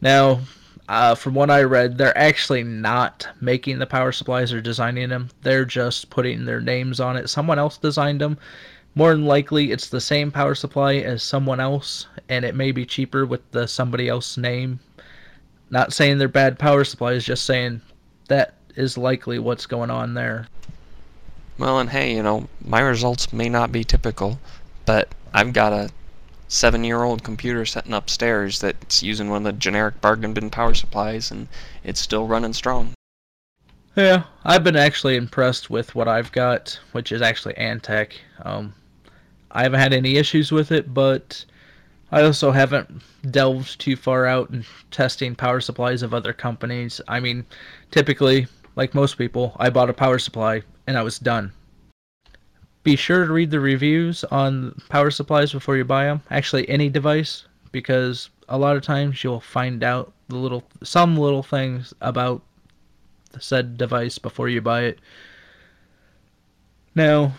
Now, 0.00 0.40
uh, 0.88 1.14
from 1.14 1.34
what 1.34 1.50
I 1.50 1.62
read, 1.62 1.98
they're 1.98 2.16
actually 2.16 2.62
not 2.62 3.26
making 3.40 3.78
the 3.78 3.86
power 3.86 4.12
supplies 4.12 4.52
or 4.52 4.60
designing 4.60 5.08
them. 5.08 5.30
They're 5.42 5.64
just 5.64 6.10
putting 6.10 6.44
their 6.44 6.60
names 6.60 7.00
on 7.00 7.16
it. 7.16 7.28
Someone 7.30 7.58
else 7.58 7.78
designed 7.78 8.20
them, 8.20 8.38
more 8.94 9.12
than 9.12 9.24
likely 9.24 9.72
it's 9.72 9.88
the 9.88 10.00
same 10.00 10.30
power 10.30 10.54
supply 10.54 10.94
as 10.94 11.22
someone 11.22 11.60
else 11.60 12.06
and 12.28 12.44
it 12.44 12.54
may 12.54 12.72
be 12.72 12.86
cheaper 12.86 13.26
with 13.26 13.48
the 13.50 13.66
somebody 13.66 14.08
else 14.08 14.36
name 14.36 14.78
not 15.70 15.92
saying 15.92 16.18
they're 16.18 16.28
bad 16.28 16.58
power 16.58 16.84
supplies 16.84 17.24
just 17.24 17.44
saying 17.44 17.80
that 18.28 18.54
is 18.76 18.96
likely 18.96 19.38
what's 19.38 19.66
going 19.66 19.90
on 19.90 20.14
there 20.14 20.46
well 21.58 21.80
and 21.80 21.90
hey 21.90 22.14
you 22.14 22.22
know 22.22 22.48
my 22.64 22.80
results 22.80 23.32
may 23.32 23.48
not 23.48 23.72
be 23.72 23.84
typical 23.84 24.38
but 24.86 25.08
i've 25.32 25.52
got 25.52 25.72
a 25.72 25.88
seven 26.48 26.84
year 26.84 27.02
old 27.02 27.22
computer 27.22 27.64
sitting 27.64 27.94
upstairs 27.94 28.60
that's 28.60 29.02
using 29.02 29.30
one 29.30 29.46
of 29.46 29.52
the 29.54 29.58
generic 29.58 30.00
bargain 30.00 30.34
bin 30.34 30.50
power 30.50 30.74
supplies 30.74 31.30
and 31.30 31.48
it's 31.82 32.00
still 32.00 32.26
running 32.26 32.52
strong 32.52 32.94
yeah, 33.96 34.24
I've 34.44 34.64
been 34.64 34.76
actually 34.76 35.14
impressed 35.14 35.70
with 35.70 35.94
what 35.94 36.08
I've 36.08 36.32
got, 36.32 36.80
which 36.90 37.12
is 37.12 37.22
actually 37.22 37.54
Antec. 37.54 38.14
Um, 38.42 38.74
I 39.52 39.62
haven't 39.62 39.78
had 39.78 39.92
any 39.92 40.16
issues 40.16 40.50
with 40.50 40.72
it, 40.72 40.92
but 40.92 41.44
I 42.10 42.22
also 42.22 42.50
haven't 42.50 43.02
delved 43.30 43.80
too 43.80 43.94
far 43.94 44.26
out 44.26 44.50
in 44.50 44.64
testing 44.90 45.36
power 45.36 45.60
supplies 45.60 46.02
of 46.02 46.12
other 46.12 46.32
companies. 46.32 47.00
I 47.06 47.20
mean, 47.20 47.46
typically, 47.92 48.48
like 48.74 48.94
most 48.94 49.16
people, 49.16 49.56
I 49.60 49.70
bought 49.70 49.90
a 49.90 49.94
power 49.94 50.18
supply 50.18 50.62
and 50.88 50.98
I 50.98 51.02
was 51.02 51.20
done. 51.20 51.52
Be 52.84 52.96
sure 52.96 53.26
to 53.26 53.32
read 53.32 53.50
the 53.50 53.60
reviews 53.60 54.24
on 54.24 54.80
power 54.90 55.10
supplies 55.10 55.52
before 55.52 55.76
you 55.76 55.84
buy 55.84 56.04
them. 56.04 56.22
Actually, 56.30 56.68
any 56.68 56.90
device, 56.90 57.44
because 57.72 58.28
a 58.48 58.58
lot 58.58 58.76
of 58.76 58.82
times 58.82 59.24
you'll 59.24 59.40
find 59.40 59.82
out 59.82 60.12
the 60.28 60.36
little 60.36 60.62
some 60.82 61.16
little 61.16 61.42
things 61.42 61.92
about 62.00 62.42
the 63.32 63.40
said 63.40 63.76
device 63.76 64.18
before 64.18 64.48
you 64.48 64.60
buy 64.60 64.82
it. 64.82 65.00
Now, 66.94 67.34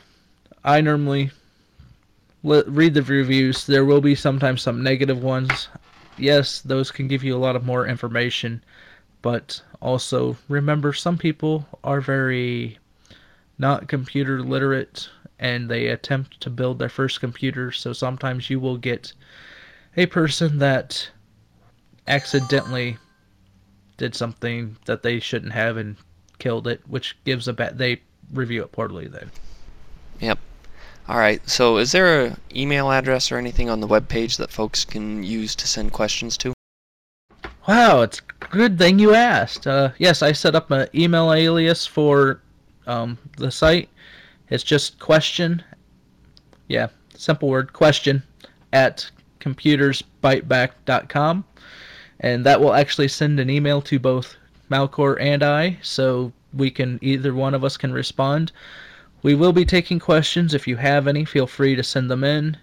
I 0.63 0.81
normally 0.81 1.31
read 2.43 2.95
the 2.95 3.03
reviews. 3.03 3.65
There 3.65 3.85
will 3.85 4.01
be 4.01 4.15
sometimes 4.15 4.61
some 4.61 4.83
negative 4.83 5.23
ones. 5.23 5.69
Yes, 6.17 6.61
those 6.61 6.91
can 6.91 7.07
give 7.07 7.23
you 7.23 7.35
a 7.35 7.39
lot 7.39 7.55
of 7.55 7.65
more 7.65 7.87
information, 7.87 8.63
but 9.21 9.61
also 9.79 10.37
remember 10.49 10.91
some 10.91 11.17
people 11.17 11.67
are 11.83 12.01
very 12.01 12.79
not 13.57 13.87
computer 13.87 14.41
literate 14.41 15.09
and 15.39 15.69
they 15.69 15.87
attempt 15.87 16.39
to 16.41 16.49
build 16.49 16.79
their 16.79 16.89
first 16.89 17.19
computer, 17.19 17.71
so 17.71 17.93
sometimes 17.93 18.49
you 18.49 18.59
will 18.59 18.77
get 18.77 19.13
a 19.97 20.05
person 20.05 20.59
that 20.59 21.09
accidentally 22.07 22.97
did 23.97 24.15
something 24.15 24.77
that 24.85 25.03
they 25.03 25.19
shouldn't 25.19 25.53
have 25.53 25.77
and 25.77 25.95
killed 26.39 26.67
it, 26.67 26.81
which 26.87 27.17
gives 27.23 27.47
a 27.47 27.53
bad 27.53 27.77
they 27.77 28.01
review 28.33 28.63
it 28.63 28.71
poorly 28.71 29.07
then. 29.07 29.31
Yep. 30.19 30.39
All 31.07 31.17
right. 31.17 31.47
So, 31.47 31.77
is 31.77 31.91
there 31.91 32.25
a 32.25 32.37
email 32.53 32.91
address 32.91 33.31
or 33.31 33.37
anything 33.37 33.69
on 33.69 33.79
the 33.79 33.87
web 33.87 34.07
page 34.07 34.37
that 34.37 34.51
folks 34.51 34.83
can 34.83 35.23
use 35.23 35.55
to 35.55 35.67
send 35.67 35.91
questions 35.91 36.37
to? 36.37 36.53
Wow, 37.67 38.01
it's 38.01 38.21
a 38.41 38.45
good 38.47 38.77
thing 38.77 38.99
you 38.99 39.13
asked. 39.13 39.65
Uh, 39.65 39.91
yes, 39.97 40.21
I 40.21 40.31
set 40.31 40.55
up 40.55 40.71
an 40.71 40.87
email 40.93 41.33
alias 41.33 41.85
for 41.85 42.41
um, 42.85 43.17
the 43.37 43.51
site. 43.51 43.89
It's 44.49 44.63
just 44.63 44.99
question. 44.99 45.63
Yeah, 46.67 46.87
simple 47.15 47.49
word 47.49 47.73
question 47.73 48.23
at 48.73 49.09
computersbyteback.com, 49.39 51.45
and 52.19 52.45
that 52.45 52.59
will 52.59 52.73
actually 52.73 53.07
send 53.07 53.39
an 53.39 53.49
email 53.49 53.81
to 53.83 53.99
both 53.99 54.35
Malkor 54.69 55.17
and 55.19 55.43
I, 55.43 55.77
so 55.81 56.33
we 56.53 56.71
can 56.71 56.99
either 57.01 57.33
one 57.33 57.53
of 57.53 57.63
us 57.63 57.77
can 57.77 57.93
respond. 57.93 58.51
We 59.21 59.35
will 59.35 59.53
be 59.53 59.65
taking 59.65 59.99
questions. 59.99 60.53
If 60.53 60.67
you 60.67 60.75
have 60.77 61.07
any, 61.07 61.25
feel 61.25 61.47
free 61.47 61.75
to 61.75 61.83
send 61.83 62.09
them 62.09 62.23
in, 62.23 62.57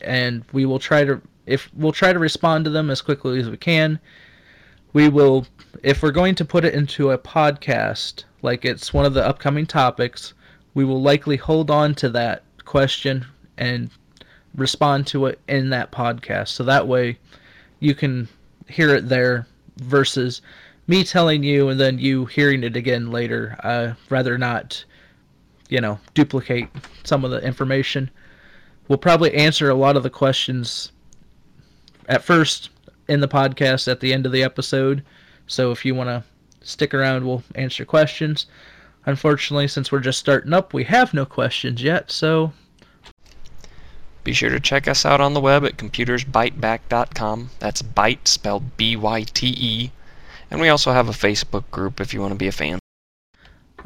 and 0.00 0.44
we 0.52 0.66
will 0.66 0.78
try 0.78 1.04
to 1.04 1.20
if 1.46 1.70
we'll 1.74 1.92
try 1.92 2.12
to 2.12 2.18
respond 2.18 2.64
to 2.64 2.70
them 2.70 2.90
as 2.90 3.02
quickly 3.02 3.40
as 3.40 3.50
we 3.50 3.56
can. 3.56 3.98
We 4.92 5.08
will 5.08 5.46
if 5.82 6.02
we're 6.02 6.10
going 6.10 6.34
to 6.36 6.44
put 6.44 6.64
it 6.64 6.74
into 6.74 7.10
a 7.10 7.18
podcast, 7.18 8.24
like 8.42 8.64
it's 8.64 8.92
one 8.92 9.04
of 9.04 9.14
the 9.14 9.26
upcoming 9.26 9.66
topics, 9.66 10.34
we 10.74 10.84
will 10.84 11.00
likely 11.00 11.36
hold 11.36 11.70
on 11.70 11.94
to 11.96 12.08
that 12.10 12.42
question 12.64 13.26
and 13.58 13.90
respond 14.54 15.06
to 15.08 15.26
it 15.26 15.40
in 15.48 15.70
that 15.70 15.92
podcast. 15.92 16.48
So 16.48 16.64
that 16.64 16.86
way 16.86 17.18
you 17.80 17.94
can 17.94 18.28
hear 18.68 18.94
it 18.94 19.08
there 19.08 19.46
versus 19.76 20.42
me 20.86 21.04
telling 21.04 21.42
you 21.42 21.68
and 21.68 21.80
then 21.80 21.98
you 21.98 22.26
hearing 22.26 22.64
it 22.64 22.76
again 22.76 23.10
later. 23.10 23.56
Uh, 23.62 23.94
rather 24.10 24.38
not 24.38 24.84
you 25.72 25.80
know, 25.80 25.98
duplicate 26.12 26.68
some 27.02 27.24
of 27.24 27.30
the 27.30 27.42
information. 27.42 28.10
We'll 28.88 28.98
probably 28.98 29.32
answer 29.32 29.70
a 29.70 29.74
lot 29.74 29.96
of 29.96 30.02
the 30.02 30.10
questions 30.10 30.92
at 32.10 32.22
first 32.22 32.68
in 33.08 33.20
the 33.20 33.28
podcast 33.28 33.90
at 33.90 34.00
the 34.00 34.12
end 34.12 34.26
of 34.26 34.32
the 34.32 34.42
episode. 34.42 35.02
So 35.46 35.70
if 35.70 35.82
you 35.86 35.94
want 35.94 36.08
to 36.08 36.24
stick 36.60 36.92
around, 36.92 37.26
we'll 37.26 37.42
answer 37.54 37.86
questions. 37.86 38.44
Unfortunately, 39.04 39.66
since 39.66 39.90
we're 39.90 40.00
just 40.00 40.18
starting 40.18 40.52
up, 40.52 40.72
we 40.72 40.84
have 40.84 41.12
no 41.12 41.26
questions 41.26 41.82
yet, 41.82 42.10
so. 42.10 42.52
Be 44.24 44.32
sure 44.32 44.50
to 44.50 44.60
check 44.60 44.86
us 44.86 45.04
out 45.04 45.20
on 45.20 45.34
the 45.34 45.40
web 45.40 45.64
at 45.64 45.76
computersbyteback.com. 45.76 47.50
That's 47.58 47.82
byte 47.82 48.28
spelled 48.28 48.76
B 48.76 48.94
Y 48.94 49.22
T 49.22 49.48
E. 49.48 49.92
And 50.50 50.60
we 50.60 50.68
also 50.68 50.92
have 50.92 51.08
a 51.08 51.12
Facebook 51.12 51.68
group 51.70 52.00
if 52.00 52.14
you 52.14 52.20
want 52.20 52.32
to 52.32 52.38
be 52.38 52.46
a 52.46 52.52
fan. 52.52 52.78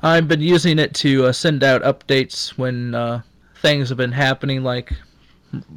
I've 0.01 0.29
been 0.29 0.43
using 0.43 0.79
it 0.79 0.93
to 0.97 1.27
uh, 1.27 1.33
send 1.33 1.65
out 1.65 1.83
updates 1.83 2.51
when 2.59 2.95
uh, 2.95 3.23
things 3.63 3.89
have 3.89 3.97
been 3.97 4.13
happening, 4.13 4.63
like 4.63 4.93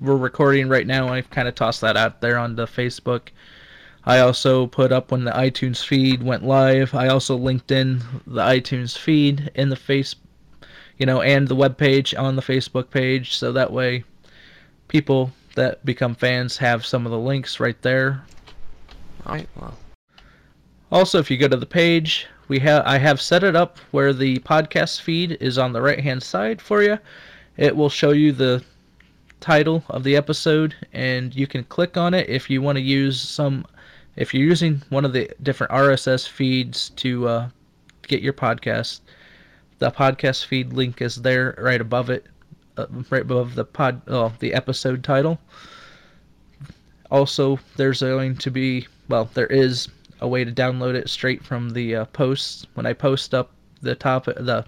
we're 0.02 0.18
recording 0.18 0.68
right 0.68 0.86
now. 0.86 1.08
I've 1.08 1.30
kind 1.30 1.48
of 1.48 1.56
tossed 1.56 1.80
that 1.82 1.96
out 1.96 2.20
there 2.20 2.38
on 2.38 2.56
the 2.56 2.66
Facebook. 2.66 3.30
I 4.06 4.20
also 4.20 4.68
put 4.68 4.91
up 4.91 5.12
when 5.12 5.26
the 5.26 5.32
iTunes 5.32 5.86
feed 5.86 6.24
went 6.24 6.43
live. 6.43 6.95
I 6.95 7.10
also 7.10 7.36
linked 7.36 7.72
in 7.72 8.02
the 8.26 8.41
iTunes 8.41 8.97
feed 8.97 9.52
in 9.56 9.70
the 9.70 9.76
face, 9.76 10.16
you 10.97 11.06
know, 11.06 11.22
and 11.22 11.47
the 11.47 11.56
web 11.56 11.78
page 11.78 12.16
on 12.16 12.36
the 12.36 12.41
Facebook 12.41 12.89
page, 12.89 13.36
so 13.36 13.52
that 13.52 13.72
way 13.72 14.04
people 14.88 15.32
that 15.56 15.84
become 15.86 16.16
fans 16.16 16.58
have 16.58 16.86
some 16.86 17.06
of 17.06 17.12
the 17.12 17.20
links 17.20 17.60
right 17.60 17.82
there. 17.82 18.24
All 19.26 19.36
right. 19.36 19.50
Well. 19.60 19.78
Also, 20.91 21.20
if 21.20 21.30
you 21.30 21.38
go 21.38 21.47
to 21.47 21.58
the 21.58 21.66
page, 21.66 22.28
we 22.47 22.60
have 22.60 22.84
I 22.86 22.97
have 22.97 23.22
set 23.22 23.43
it 23.43 23.56
up 23.56 23.78
where 23.91 24.14
the 24.14 24.39
podcast 24.39 25.02
feed 25.02 25.38
is 25.39 25.58
on 25.58 25.74
the 25.74 25.82
right 25.82 26.00
hand 26.00 26.24
side 26.24 26.62
for 26.62 26.82
you. 26.82 26.97
It 27.58 27.76
will 27.76 27.89
show 27.89 28.12
you 28.12 28.32
the 28.32 28.64
title 29.40 29.84
of 29.90 30.04
the 30.04 30.16
episode 30.16 30.76
and 30.94 31.34
you 31.36 31.48
can 31.48 31.64
click 31.64 31.98
on 31.98 32.14
it 32.14 32.30
if 32.30 32.50
you 32.50 32.62
want 32.62 32.76
to 32.78 32.82
use 32.82 33.22
some 33.22 33.66
if 34.16 34.34
you're 34.34 34.46
using 34.46 34.82
one 34.90 35.06
of 35.06 35.14
the 35.14 35.30
different 35.42 35.72
RSS 35.72 36.28
feeds 36.28 36.90
to 36.92 37.28
uh, 37.28 37.50
get 38.08 38.22
your 38.22 38.34
podcast. 38.34 39.00
The 39.78 39.92
podcast 39.92 40.46
feed 40.46 40.74
link 40.74 41.02
is 41.02 41.16
there 41.16 41.56
right 41.58 41.80
above 41.80 42.10
it, 42.10 42.26
uh, 42.76 42.88
right 43.10 43.22
above 43.22 43.56
the 43.56 43.64
pod, 43.64 44.02
oh, 44.08 44.34
the 44.40 44.54
episode 44.54 45.06
title. 45.06 45.40
Also, 47.10 47.60
there's 47.78 48.02
going 48.02 48.36
to 48.36 48.52
be 48.52 48.88
well, 49.08 49.30
there 49.34 49.48
is 49.48 49.88
a 50.20 50.28
way 50.28 50.44
to 50.44 50.52
download 50.52 50.96
it 50.96 51.10
straight 51.10 51.44
from 51.44 51.70
the 51.70 51.96
uh, 51.96 52.06
posts. 52.06 52.68
When 52.74 52.86
I 52.86 52.94
post 52.94 53.34
up 53.34 53.52
the 53.82 53.96
top 53.96 54.26
the 54.26 54.66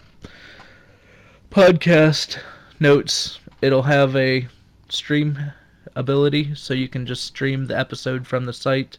podcast 1.51 2.39
notes, 2.79 3.39
it'll 3.61 3.83
have 3.83 4.15
a 4.15 4.47
stream 4.91 5.51
ability, 5.95 6.55
so 6.55 6.73
you 6.73 6.87
can 6.87 7.05
just 7.05 7.25
stream 7.25 7.65
the 7.65 7.77
episode 7.77 8.27
from 8.27 8.45
the 8.45 8.53
site. 8.53 8.97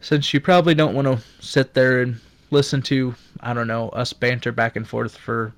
Since 0.00 0.32
you 0.32 0.40
probably 0.40 0.74
don't 0.74 0.94
want 0.94 1.06
to 1.06 1.18
sit 1.40 1.74
there 1.74 2.02
and 2.02 2.20
listen 2.50 2.82
to, 2.82 3.14
I 3.40 3.52
don't 3.52 3.66
know, 3.66 3.88
us 3.90 4.12
banter 4.12 4.52
back 4.52 4.76
and 4.76 4.86
forth 4.86 5.16
for 5.16 5.52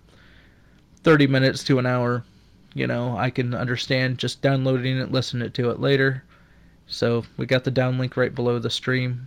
30 1.02 1.26
minutes 1.26 1.64
to 1.64 1.78
an 1.78 1.86
hour, 1.86 2.24
you 2.74 2.86
know, 2.86 3.16
I 3.16 3.30
can 3.30 3.54
understand 3.54 4.18
just 4.18 4.42
downloading 4.42 4.98
it, 4.98 5.10
listening 5.10 5.50
to 5.50 5.70
it 5.70 5.80
later. 5.80 6.22
So 6.86 7.24
we 7.36 7.46
got 7.46 7.64
the 7.64 7.72
downlink 7.72 8.16
right 8.16 8.34
below 8.34 8.58
the 8.58 8.70
stream. 8.70 9.26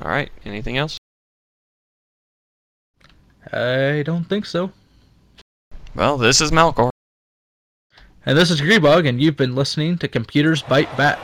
All 0.00 0.08
right. 0.08 0.30
Anything 0.44 0.76
else? 0.76 0.98
I 3.52 4.02
don't 4.04 4.24
think 4.24 4.46
so. 4.46 4.70
Well, 5.94 6.16
this 6.18 6.40
is 6.40 6.50
Malkor. 6.52 6.90
And 8.26 8.36
this 8.36 8.50
is 8.50 8.60
Grebog, 8.60 9.08
and 9.08 9.20
you've 9.20 9.36
been 9.36 9.54
listening 9.54 9.96
to 9.98 10.08
Computers 10.08 10.62
Byte 10.62 10.94
Back. 10.94 11.18